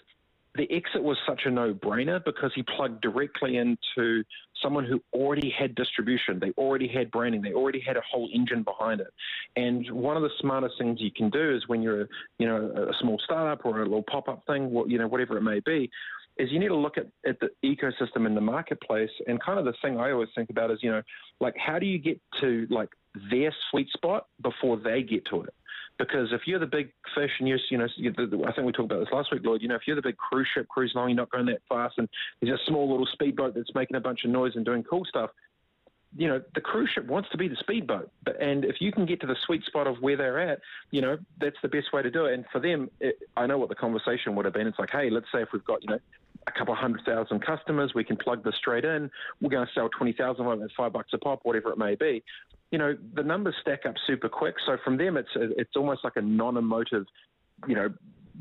the 0.55 0.69
exit 0.71 1.01
was 1.01 1.17
such 1.25 1.41
a 1.45 1.49
no-brainer 1.49 2.23
because 2.25 2.51
he 2.53 2.63
plugged 2.63 3.01
directly 3.01 3.57
into 3.57 4.23
someone 4.61 4.85
who 4.85 5.01
already 5.13 5.49
had 5.49 5.73
distribution, 5.75 6.39
they 6.39 6.51
already 6.57 6.87
had 6.87 7.09
branding, 7.09 7.41
they 7.41 7.53
already 7.53 7.79
had 7.79 7.95
a 7.95 8.01
whole 8.09 8.29
engine 8.33 8.63
behind 8.63 8.99
it. 8.99 9.07
And 9.55 9.89
one 9.91 10.17
of 10.17 10.23
the 10.23 10.29
smartest 10.39 10.75
things 10.77 10.99
you 10.99 11.11
can 11.11 11.29
do 11.29 11.55
is 11.55 11.67
when 11.67 11.81
you're, 11.81 12.01
a, 12.01 12.07
you 12.37 12.47
know, 12.47 12.89
a 12.89 12.93
small 12.99 13.19
startup 13.23 13.65
or 13.65 13.81
a 13.81 13.83
little 13.83 14.03
pop-up 14.03 14.43
thing, 14.45 14.69
you 14.87 14.97
know, 14.97 15.07
whatever 15.07 15.37
it 15.37 15.41
may 15.41 15.61
be, 15.61 15.89
is 16.37 16.51
you 16.51 16.59
need 16.59 16.69
to 16.69 16.75
look 16.75 16.97
at, 16.97 17.07
at 17.25 17.39
the 17.39 17.49
ecosystem 17.63 18.25
in 18.25 18.35
the 18.35 18.41
marketplace. 18.41 19.09
And 19.27 19.41
kind 19.41 19.59
of 19.59 19.65
the 19.65 19.73
thing 19.81 19.99
I 19.99 20.11
always 20.11 20.29
think 20.35 20.49
about 20.49 20.71
is, 20.71 20.79
you 20.81 20.91
know, 20.91 21.01
like 21.39 21.55
how 21.57 21.79
do 21.79 21.85
you 21.85 21.97
get 21.97 22.19
to 22.41 22.67
like 22.69 22.89
their 23.29 23.53
sweet 23.69 23.89
spot 23.91 24.27
before 24.41 24.77
they 24.77 25.01
get 25.01 25.25
to 25.25 25.41
it? 25.41 25.53
Because 25.99 26.29
if 26.31 26.41
you're 26.47 26.59
the 26.59 26.65
big 26.65 26.91
fish 27.13 27.31
and 27.39 27.47
you're, 27.47 27.59
you 27.69 27.77
know, 27.77 27.85
I 27.85 28.51
think 28.51 28.65
we 28.65 28.71
talked 28.71 28.91
about 28.91 28.99
this 28.99 29.13
last 29.13 29.31
week, 29.31 29.41
Lloyd, 29.43 29.61
you 29.61 29.67
know, 29.67 29.75
if 29.75 29.83
you're 29.85 29.95
the 29.95 30.01
big 30.01 30.17
cruise 30.17 30.47
ship 30.53 30.67
cruising 30.67 30.97
along, 30.97 31.09
you're 31.09 31.17
not 31.17 31.29
going 31.29 31.45
that 31.45 31.61
fast, 31.69 31.95
and 31.97 32.09
there's 32.41 32.59
a 32.59 32.65
small 32.65 32.89
little 32.89 33.07
speedboat 33.13 33.53
that's 33.53 33.73
making 33.75 33.95
a 33.97 33.99
bunch 33.99 34.23
of 34.23 34.31
noise 34.31 34.53
and 34.55 34.65
doing 34.65 34.83
cool 34.83 35.05
stuff, 35.05 35.29
you 36.17 36.27
know, 36.27 36.41
the 36.55 36.61
cruise 36.61 36.89
ship 36.93 37.05
wants 37.07 37.29
to 37.29 37.37
be 37.37 37.47
the 37.47 37.55
speedboat. 37.59 38.11
But, 38.25 38.41
and 38.41 38.65
if 38.65 38.77
you 38.81 38.91
can 38.91 39.05
get 39.05 39.21
to 39.21 39.27
the 39.27 39.35
sweet 39.45 39.63
spot 39.65 39.87
of 39.87 39.97
where 40.01 40.17
they're 40.17 40.39
at, 40.39 40.59
you 40.91 41.01
know, 41.01 41.17
that's 41.39 41.55
the 41.61 41.69
best 41.69 41.93
way 41.93 42.01
to 42.01 42.11
do 42.11 42.25
it. 42.25 42.33
And 42.33 42.45
for 42.51 42.59
them, 42.59 42.89
it, 42.99 43.17
I 43.37 43.47
know 43.47 43.57
what 43.57 43.69
the 43.69 43.75
conversation 43.75 44.35
would 44.35 44.45
have 44.45 44.53
been. 44.53 44.67
It's 44.67 44.79
like, 44.79 44.89
hey, 44.91 45.09
let's 45.09 45.27
say 45.33 45.41
if 45.41 45.49
we've 45.53 45.63
got, 45.63 45.81
you 45.83 45.89
know, 45.89 45.99
a 46.47 46.51
couple 46.51 46.73
hundred 46.75 47.05
thousand 47.05 47.45
customers, 47.45 47.93
we 47.93 48.03
can 48.03 48.17
plug 48.17 48.43
this 48.43 48.55
straight 48.55 48.83
in. 48.83 49.09
We're 49.41 49.49
going 49.49 49.65
to 49.65 49.71
sell 49.73 49.89
20,000 49.89 50.45
of 50.45 50.59
them 50.59 50.63
at 50.63 50.71
five 50.75 50.91
bucks 50.91 51.11
a 51.13 51.17
pop, 51.17 51.41
whatever 51.43 51.71
it 51.71 51.77
may 51.77 51.95
be 51.95 52.23
you 52.71 52.77
know, 52.77 52.97
the 53.13 53.23
numbers 53.23 53.55
stack 53.61 53.85
up 53.85 53.95
super 54.07 54.29
quick. 54.29 54.55
So 54.65 54.77
from 54.83 54.97
them, 54.97 55.17
it's 55.17 55.29
it's 55.35 55.75
almost 55.75 56.03
like 56.03 56.15
a 56.15 56.21
non-emotive, 56.21 57.05
you 57.67 57.75
know, 57.75 57.89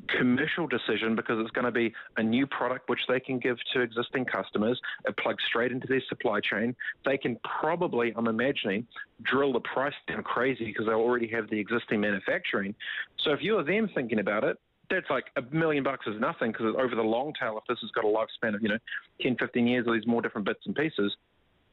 commercial 0.08 0.66
decision 0.66 1.16
because 1.16 1.38
it's 1.40 1.50
going 1.50 1.64
to 1.64 1.72
be 1.72 1.92
a 2.16 2.22
new 2.22 2.46
product 2.46 2.88
which 2.88 3.00
they 3.08 3.20
can 3.20 3.38
give 3.38 3.56
to 3.72 3.80
existing 3.80 4.24
customers. 4.24 4.80
It 5.06 5.16
plugs 5.16 5.42
straight 5.46 5.72
into 5.72 5.86
their 5.86 6.02
supply 6.08 6.40
chain. 6.40 6.74
They 7.04 7.18
can 7.18 7.38
probably, 7.60 8.12
I'm 8.16 8.28
imagining, 8.28 8.86
drill 9.22 9.52
the 9.52 9.60
price 9.60 9.94
down 10.08 10.22
crazy 10.22 10.66
because 10.66 10.86
they 10.86 10.92
already 10.92 11.26
have 11.28 11.50
the 11.50 11.58
existing 11.58 12.00
manufacturing. 12.00 12.74
So 13.18 13.32
if 13.32 13.40
you're 13.42 13.64
them 13.64 13.90
thinking 13.94 14.20
about 14.20 14.44
it, 14.44 14.58
that's 14.90 15.08
like 15.08 15.26
a 15.36 15.42
million 15.54 15.84
bucks 15.84 16.06
is 16.06 16.20
nothing 16.20 16.50
because 16.52 16.74
over 16.76 16.94
the 16.96 17.02
long 17.02 17.32
tail, 17.38 17.56
if 17.58 17.64
this 17.68 17.78
has 17.80 17.90
got 17.92 18.04
a 18.04 18.08
lifespan 18.08 18.54
of, 18.54 18.62
you 18.62 18.68
know, 18.68 18.78
10, 19.20 19.36
15 19.38 19.66
years, 19.66 19.86
all 19.86 19.94
these 19.94 20.06
more 20.06 20.20
different 20.20 20.46
bits 20.46 20.60
and 20.66 20.74
pieces, 20.74 21.16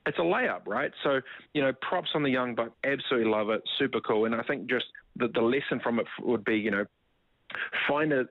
it's 0.07 0.17
a 0.17 0.21
layup, 0.21 0.61
right? 0.65 0.91
So, 1.03 1.21
you 1.53 1.61
know, 1.61 1.73
props 1.81 2.09
on 2.15 2.23
the 2.23 2.29
young 2.29 2.55
buck, 2.55 2.71
absolutely 2.83 3.29
love 3.29 3.49
it, 3.49 3.61
super 3.77 3.99
cool. 4.01 4.25
And 4.25 4.35
I 4.35 4.43
think 4.43 4.69
just 4.69 4.85
the, 5.15 5.27
the 5.27 5.41
lesson 5.41 5.79
from 5.81 5.99
it 5.99 6.07
would 6.21 6.45
be, 6.45 6.57
you 6.57 6.71
know, 6.71 6.85
find 7.87 8.13
a 8.13 8.25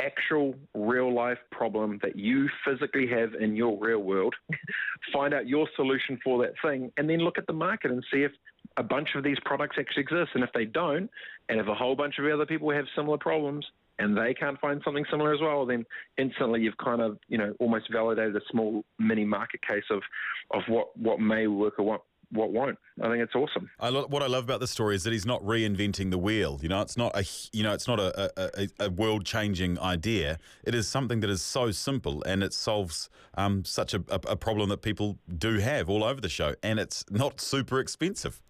actual 0.00 0.54
real 0.74 1.12
life 1.12 1.38
problem 1.50 1.98
that 2.02 2.16
you 2.16 2.48
physically 2.64 3.06
have 3.08 3.34
in 3.34 3.56
your 3.56 3.76
real 3.80 3.98
world, 3.98 4.34
find 5.12 5.34
out 5.34 5.48
your 5.48 5.68
solution 5.76 6.18
for 6.22 6.40
that 6.42 6.52
thing, 6.62 6.92
and 6.96 7.10
then 7.10 7.18
look 7.18 7.38
at 7.38 7.46
the 7.46 7.52
market 7.52 7.90
and 7.90 8.04
see 8.12 8.22
if 8.22 8.32
a 8.76 8.82
bunch 8.82 9.08
of 9.16 9.24
these 9.24 9.38
products 9.44 9.76
actually 9.78 10.02
exist. 10.02 10.30
And 10.34 10.44
if 10.44 10.50
they 10.54 10.64
don't, 10.64 11.10
and 11.48 11.60
if 11.60 11.66
a 11.66 11.74
whole 11.74 11.96
bunch 11.96 12.18
of 12.18 12.26
other 12.26 12.46
people 12.46 12.70
have 12.70 12.84
similar 12.94 13.18
problems, 13.18 13.66
and 13.98 14.16
they 14.16 14.34
can't 14.34 14.58
find 14.60 14.80
something 14.84 15.04
similar 15.10 15.34
as 15.34 15.40
well, 15.40 15.66
then 15.66 15.84
instantly 16.16 16.60
you've 16.60 16.76
kind 16.76 17.00
of, 17.00 17.18
you 17.28 17.38
know, 17.38 17.54
almost 17.58 17.90
validated 17.92 18.36
a 18.36 18.40
small 18.50 18.84
mini 18.98 19.24
market 19.24 19.60
case 19.66 19.84
of, 19.90 20.02
of 20.52 20.62
what, 20.68 20.96
what 20.96 21.20
may 21.20 21.46
work 21.46 21.78
or 21.78 21.84
what 21.84 22.02
what 22.30 22.52
won't. 22.52 22.78
I 23.02 23.08
think 23.08 23.22
it's 23.22 23.34
awesome. 23.34 23.70
I 23.80 23.88
lo- 23.88 24.06
what 24.08 24.22
I 24.22 24.26
love 24.26 24.44
about 24.44 24.60
the 24.60 24.66
story 24.66 24.94
is 24.94 25.04
that 25.04 25.12
he's 25.12 25.24
not 25.24 25.42
reinventing 25.42 26.10
the 26.10 26.18
wheel. 26.18 26.58
You 26.62 26.68
know, 26.68 26.82
it's 26.82 26.96
not 26.96 27.16
a 27.16 27.24
you 27.52 27.62
know, 27.62 27.72
it's 27.72 27.88
not 27.88 27.98
a, 27.98 28.30
a, 28.36 28.68
a 28.80 28.90
world 28.90 29.24
changing 29.24 29.78
idea. 29.78 30.38
It 30.64 30.74
is 30.74 30.88
something 30.88 31.20
that 31.20 31.30
is 31.30 31.42
so 31.42 31.70
simple 31.70 32.22
and 32.24 32.42
it 32.42 32.52
solves 32.52 33.08
um, 33.34 33.64
such 33.64 33.94
a, 33.94 34.02
a, 34.10 34.36
problem 34.36 34.68
that 34.68 34.82
people 34.82 35.18
do 35.38 35.58
have 35.58 35.88
all 35.88 36.04
over 36.04 36.20
the 36.20 36.28
show, 36.28 36.54
and 36.62 36.78
it's 36.78 37.04
not 37.10 37.40
super 37.40 37.80
expensive. 37.80 38.42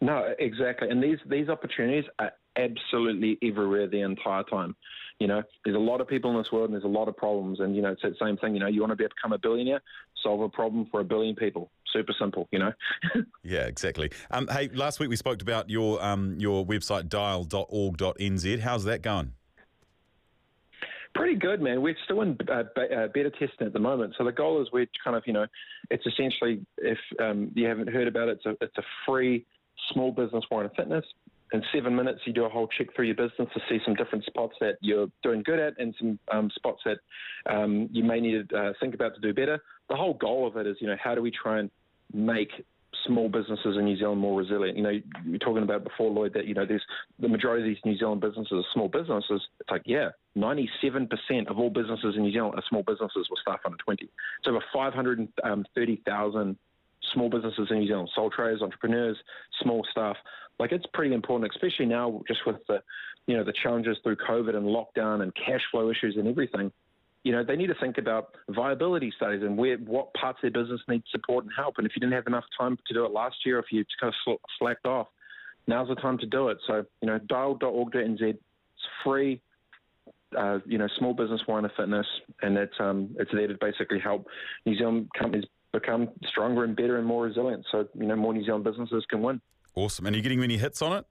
No, 0.00 0.34
exactly. 0.38 0.88
And 0.90 1.02
these 1.02 1.18
these 1.26 1.48
opportunities 1.48 2.04
are 2.18 2.32
absolutely 2.56 3.38
everywhere 3.42 3.86
the 3.86 4.00
entire 4.00 4.42
time. 4.44 4.74
You 5.18 5.26
know, 5.26 5.42
there's 5.64 5.76
a 5.76 5.80
lot 5.80 6.00
of 6.00 6.08
people 6.08 6.30
in 6.30 6.38
this 6.38 6.50
world 6.50 6.70
and 6.70 6.74
there's 6.74 6.84
a 6.84 6.88
lot 6.88 7.06
of 7.06 7.16
problems. 7.16 7.60
And, 7.60 7.76
you 7.76 7.82
know, 7.82 7.90
it's 7.90 8.00
the 8.00 8.14
same 8.20 8.38
thing. 8.38 8.54
You 8.54 8.60
know, 8.60 8.68
you 8.68 8.80
want 8.80 8.96
to 8.96 8.96
become 8.96 9.32
a 9.32 9.38
billionaire, 9.38 9.82
solve 10.22 10.40
a 10.40 10.48
problem 10.48 10.86
for 10.90 11.00
a 11.00 11.04
billion 11.04 11.36
people. 11.36 11.70
Super 11.92 12.14
simple, 12.18 12.48
you 12.52 12.58
know? 12.58 12.72
yeah, 13.42 13.66
exactly. 13.66 14.10
Um, 14.30 14.48
hey, 14.48 14.70
last 14.72 14.98
week 14.98 15.10
we 15.10 15.16
spoke 15.16 15.42
about 15.42 15.68
your, 15.68 16.02
um, 16.02 16.36
your 16.38 16.64
website, 16.64 17.08
dial.org.nz. 17.10 18.60
How's 18.60 18.84
that 18.84 19.02
going? 19.02 19.34
Pretty 21.14 21.34
good, 21.34 21.60
man. 21.60 21.82
We're 21.82 21.96
still 22.04 22.22
in 22.22 22.38
uh, 22.48 22.62
uh, 22.80 23.08
beta 23.12 23.30
testing 23.30 23.66
at 23.66 23.72
the 23.74 23.80
moment. 23.80 24.14
So 24.16 24.24
the 24.24 24.32
goal 24.32 24.62
is 24.62 24.68
we're 24.72 24.86
kind 25.04 25.16
of, 25.16 25.24
you 25.26 25.34
know, 25.34 25.44
it's 25.90 26.06
essentially, 26.06 26.64
if 26.78 26.98
um, 27.20 27.50
you 27.54 27.66
haven't 27.66 27.90
heard 27.90 28.08
about 28.08 28.28
it, 28.28 28.38
it's 28.38 28.46
a, 28.46 28.64
it's 28.64 28.78
a 28.78 28.84
free 29.04 29.44
small 29.92 30.12
business 30.12 30.44
warrant 30.50 30.70
of 30.70 30.76
fitness 30.76 31.04
in 31.52 31.62
seven 31.74 31.96
minutes, 31.96 32.20
you 32.26 32.32
do 32.32 32.44
a 32.44 32.48
whole 32.48 32.68
check 32.78 32.94
through 32.94 33.06
your 33.06 33.14
business 33.14 33.48
to 33.54 33.60
see 33.68 33.78
some 33.84 33.94
different 33.94 34.24
spots 34.24 34.54
that 34.60 34.76
you're 34.80 35.08
doing 35.22 35.42
good 35.42 35.58
at 35.58 35.74
and 35.78 35.94
some 35.98 36.18
um, 36.32 36.50
spots 36.54 36.80
that 36.84 36.98
um, 37.52 37.88
you 37.92 38.04
may 38.04 38.20
need 38.20 38.48
to 38.48 38.56
uh, 38.56 38.72
think 38.80 38.94
about 38.94 39.14
to 39.14 39.20
do 39.20 39.34
better. 39.34 39.60
The 39.88 39.96
whole 39.96 40.14
goal 40.14 40.46
of 40.46 40.56
it 40.56 40.66
is, 40.66 40.76
you 40.80 40.86
know, 40.86 40.96
how 41.02 41.14
do 41.14 41.22
we 41.22 41.30
try 41.30 41.58
and 41.58 41.70
make 42.12 42.50
small 43.06 43.28
businesses 43.28 43.76
in 43.76 43.84
New 43.84 43.96
Zealand 43.96 44.20
more 44.20 44.38
resilient. 44.38 44.76
You 44.76 44.82
know, 44.82 44.90
you 44.90 45.04
were 45.32 45.38
talking 45.38 45.62
about 45.62 45.84
before, 45.84 46.10
Lloyd, 46.10 46.34
that 46.34 46.46
you 46.46 46.54
know 46.54 46.66
there's 46.66 46.84
the 47.18 47.28
majority 47.28 47.62
of 47.62 47.68
these 47.68 47.84
New 47.84 47.96
Zealand 47.96 48.20
businesses 48.20 48.52
are 48.52 48.64
small 48.72 48.88
businesses. 48.88 49.40
It's 49.60 49.70
like 49.70 49.82
yeah, 49.86 50.10
97% 50.36 51.08
of 51.48 51.58
all 51.58 51.70
businesses 51.70 52.14
in 52.16 52.22
New 52.22 52.32
Zealand 52.32 52.54
are 52.56 52.62
small 52.68 52.82
businesses 52.82 53.28
with 53.30 53.38
staff 53.40 53.60
under 53.64 53.78
20. 53.78 54.08
So 54.44 54.50
over 54.50 54.64
530,000 54.72 56.56
small 57.12 57.28
businesses 57.28 57.68
in 57.70 57.78
New 57.78 57.86
Zealand, 57.86 58.10
sole 58.14 58.30
traders, 58.30 58.62
entrepreneurs, 58.62 59.16
small 59.62 59.84
staff. 59.90 60.16
Like 60.58 60.72
it's 60.72 60.86
pretty 60.92 61.14
important, 61.14 61.50
especially 61.54 61.86
now 61.86 62.22
just 62.28 62.40
with 62.46 62.56
the 62.68 62.82
you 63.26 63.36
know 63.36 63.44
the 63.44 63.54
challenges 63.62 63.98
through 64.02 64.16
COVID 64.16 64.56
and 64.56 64.66
lockdown 64.66 65.22
and 65.22 65.32
cash 65.34 65.62
flow 65.70 65.90
issues 65.90 66.16
and 66.16 66.26
everything 66.28 66.72
you 67.22 67.32
know, 67.32 67.44
they 67.44 67.56
need 67.56 67.66
to 67.66 67.74
think 67.74 67.98
about 67.98 68.34
viability 68.48 69.12
studies 69.14 69.42
and 69.42 69.56
where 69.56 69.76
what 69.78 70.12
parts 70.14 70.38
of 70.42 70.52
their 70.52 70.62
business 70.62 70.80
need 70.88 71.02
support 71.10 71.44
and 71.44 71.52
help. 71.54 71.74
And 71.76 71.86
if 71.86 71.92
you 71.94 72.00
didn't 72.00 72.14
have 72.14 72.26
enough 72.26 72.44
time 72.58 72.78
to 72.86 72.94
do 72.94 73.04
it 73.04 73.12
last 73.12 73.36
year, 73.44 73.58
if 73.58 73.66
you 73.70 73.84
kind 74.00 74.12
of 74.26 74.38
slacked 74.58 74.86
off, 74.86 75.08
now's 75.66 75.88
the 75.88 75.96
time 75.96 76.16
to 76.18 76.26
do 76.26 76.48
it. 76.48 76.58
So, 76.66 76.84
you 77.02 77.08
know, 77.08 77.18
dial.org.nz, 77.18 78.22
it's 78.22 78.40
free. 79.04 79.40
Uh, 80.36 80.60
you 80.64 80.78
know, 80.78 80.86
small 80.96 81.12
business 81.12 81.40
wine 81.48 81.64
and 81.64 81.72
fitness, 81.76 82.06
and 82.42 82.56
it's 82.56 82.74
um, 82.78 83.10
it's 83.18 83.32
there 83.32 83.48
to 83.48 83.56
basically 83.60 83.98
help 83.98 84.24
New 84.64 84.78
Zealand 84.78 85.08
companies 85.18 85.44
become 85.72 86.08
stronger 86.26 86.64
and 86.64 86.76
better 86.76 86.98
and 86.98 87.06
more 87.06 87.24
resilient. 87.24 87.64
So, 87.70 87.86
you 87.94 88.06
know, 88.06 88.16
more 88.16 88.32
New 88.32 88.44
Zealand 88.44 88.64
businesses 88.64 89.04
can 89.08 89.22
win. 89.22 89.40
Awesome. 89.74 90.06
And 90.06 90.14
are 90.14 90.16
you 90.16 90.22
getting 90.22 90.40
many 90.40 90.56
hits 90.56 90.82
on 90.82 90.98
it? 90.98 91.04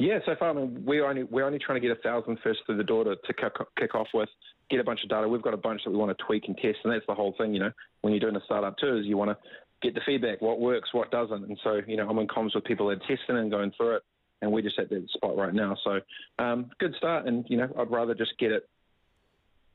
Yeah, 0.00 0.18
so 0.24 0.34
far 0.38 0.50
I 0.50 0.52
mean, 0.54 0.82
we're 0.86 1.06
only 1.06 1.24
we're 1.24 1.44
only 1.44 1.58
trying 1.58 1.80
to 1.80 1.86
get 1.86 1.96
a 1.96 2.00
thousand 2.00 2.38
first 2.42 2.60
through 2.64 2.78
the 2.78 2.84
door 2.84 3.04
to, 3.04 3.16
to 3.16 3.32
kick, 3.34 3.52
kick 3.78 3.94
off 3.94 4.08
with, 4.14 4.28
get 4.70 4.80
a 4.80 4.84
bunch 4.84 5.00
of 5.02 5.10
data. 5.10 5.28
We've 5.28 5.42
got 5.42 5.52
a 5.52 5.58
bunch 5.58 5.82
that 5.84 5.90
we 5.90 5.96
want 5.96 6.16
to 6.16 6.24
tweak 6.24 6.44
and 6.48 6.56
test, 6.56 6.78
and 6.84 6.92
that's 6.92 7.04
the 7.06 7.14
whole 7.14 7.34
thing. 7.36 7.52
You 7.52 7.60
know, 7.60 7.70
when 8.00 8.12
you're 8.12 8.20
doing 8.20 8.36
a 8.36 8.44
startup 8.44 8.78
too, 8.78 8.96
is 8.96 9.06
you 9.06 9.18
want 9.18 9.30
to 9.30 9.36
get 9.82 9.94
the 9.94 10.00
feedback, 10.06 10.40
what 10.40 10.60
works, 10.60 10.94
what 10.94 11.10
doesn't, 11.10 11.44
and 11.44 11.58
so 11.62 11.80
you 11.86 11.98
know 11.98 12.08
I'm 12.08 12.18
in 12.18 12.26
comms 12.26 12.54
with 12.54 12.64
people 12.64 12.88
that 12.88 13.02
are 13.02 13.16
testing 13.16 13.36
and 13.36 13.50
going 13.50 13.72
through 13.76 13.96
it, 13.96 14.02
and 14.40 14.50
we're 14.50 14.62
just 14.62 14.78
at 14.78 14.88
that 14.88 15.06
spot 15.10 15.36
right 15.36 15.52
now. 15.52 15.76
So 15.84 16.00
um, 16.38 16.70
good 16.80 16.94
start, 16.96 17.26
and 17.26 17.44
you 17.48 17.58
know 17.58 17.68
I'd 17.78 17.90
rather 17.90 18.14
just 18.14 18.32
get 18.38 18.50
it 18.50 18.68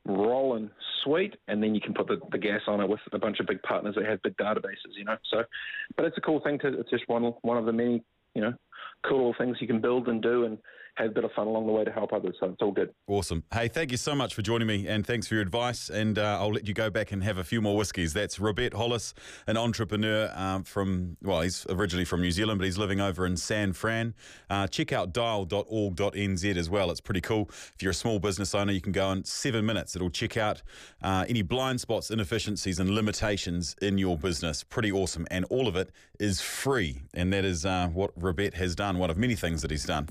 rolling 0.04 0.70
sweet, 1.04 1.36
and 1.48 1.62
then 1.62 1.74
you 1.74 1.80
can 1.80 1.94
put 1.94 2.06
the, 2.06 2.18
the 2.32 2.38
gas 2.38 2.60
on 2.66 2.80
it 2.80 2.88
with 2.88 3.00
a 3.12 3.18
bunch 3.18 3.40
of 3.40 3.46
big 3.46 3.62
partners 3.62 3.94
that 3.96 4.06
have 4.06 4.22
big 4.22 4.36
databases. 4.36 4.96
You 4.96 5.04
know, 5.04 5.16
so 5.30 5.44
but 5.96 6.04
it's 6.04 6.18
a 6.18 6.22
cool 6.22 6.40
thing 6.40 6.58
to 6.60 6.80
it's 6.80 6.90
just 6.90 7.08
one 7.08 7.22
one 7.42 7.56
of 7.56 7.66
the 7.66 7.72
many 7.72 8.02
you 8.34 8.42
know 8.42 8.54
cool 9.06 9.34
things 9.38 9.58
you 9.60 9.66
can 9.66 9.80
build 9.80 10.08
and 10.08 10.22
do 10.22 10.44
and 10.44 10.58
have 10.98 11.10
a 11.10 11.14
bit 11.14 11.24
of 11.24 11.32
fun 11.32 11.46
along 11.46 11.66
the 11.66 11.72
way 11.72 11.84
to 11.84 11.92
help 11.92 12.12
others. 12.12 12.34
So 12.40 12.46
it's 12.46 12.60
all 12.60 12.72
good. 12.72 12.92
Awesome. 13.06 13.44
Hey, 13.52 13.68
thank 13.68 13.90
you 13.90 13.96
so 13.96 14.14
much 14.14 14.34
for 14.34 14.42
joining 14.42 14.66
me 14.66 14.88
and 14.88 15.06
thanks 15.06 15.28
for 15.28 15.34
your 15.34 15.42
advice. 15.42 15.88
And 15.88 16.18
uh, 16.18 16.38
I'll 16.40 16.52
let 16.52 16.66
you 16.66 16.74
go 16.74 16.90
back 16.90 17.12
and 17.12 17.22
have 17.22 17.38
a 17.38 17.44
few 17.44 17.60
more 17.60 17.76
whiskies. 17.76 18.12
That's 18.12 18.40
Robert 18.40 18.74
Hollis, 18.74 19.14
an 19.46 19.56
entrepreneur 19.56 20.30
um, 20.34 20.64
from, 20.64 21.16
well, 21.22 21.42
he's 21.42 21.66
originally 21.68 22.04
from 22.04 22.20
New 22.20 22.32
Zealand, 22.32 22.58
but 22.58 22.64
he's 22.64 22.78
living 22.78 23.00
over 23.00 23.26
in 23.26 23.36
San 23.36 23.72
Fran. 23.72 24.14
Uh, 24.50 24.66
check 24.66 24.92
out 24.92 25.12
dial.org.nz 25.12 26.56
as 26.56 26.68
well. 26.68 26.90
It's 26.90 27.00
pretty 27.00 27.20
cool. 27.20 27.48
If 27.74 27.82
you're 27.82 27.92
a 27.92 27.94
small 27.94 28.18
business 28.18 28.54
owner, 28.54 28.72
you 28.72 28.80
can 28.80 28.92
go 28.92 29.10
in 29.12 29.24
seven 29.24 29.64
minutes. 29.64 29.94
It'll 29.94 30.10
check 30.10 30.36
out 30.36 30.62
uh, 31.02 31.24
any 31.28 31.42
blind 31.42 31.80
spots, 31.80 32.10
inefficiencies, 32.10 32.80
and 32.80 32.90
limitations 32.90 33.76
in 33.80 33.98
your 33.98 34.18
business. 34.18 34.64
Pretty 34.64 34.90
awesome. 34.90 35.26
And 35.30 35.44
all 35.46 35.68
of 35.68 35.76
it 35.76 35.92
is 36.18 36.40
free. 36.40 37.02
And 37.14 37.32
that 37.32 37.44
is 37.44 37.64
uh, 37.64 37.88
what 37.88 38.10
Robert 38.16 38.54
has 38.54 38.74
done, 38.74 38.98
one 38.98 39.10
of 39.10 39.16
many 39.16 39.36
things 39.36 39.62
that 39.62 39.70
he's 39.70 39.84
done. 39.84 40.08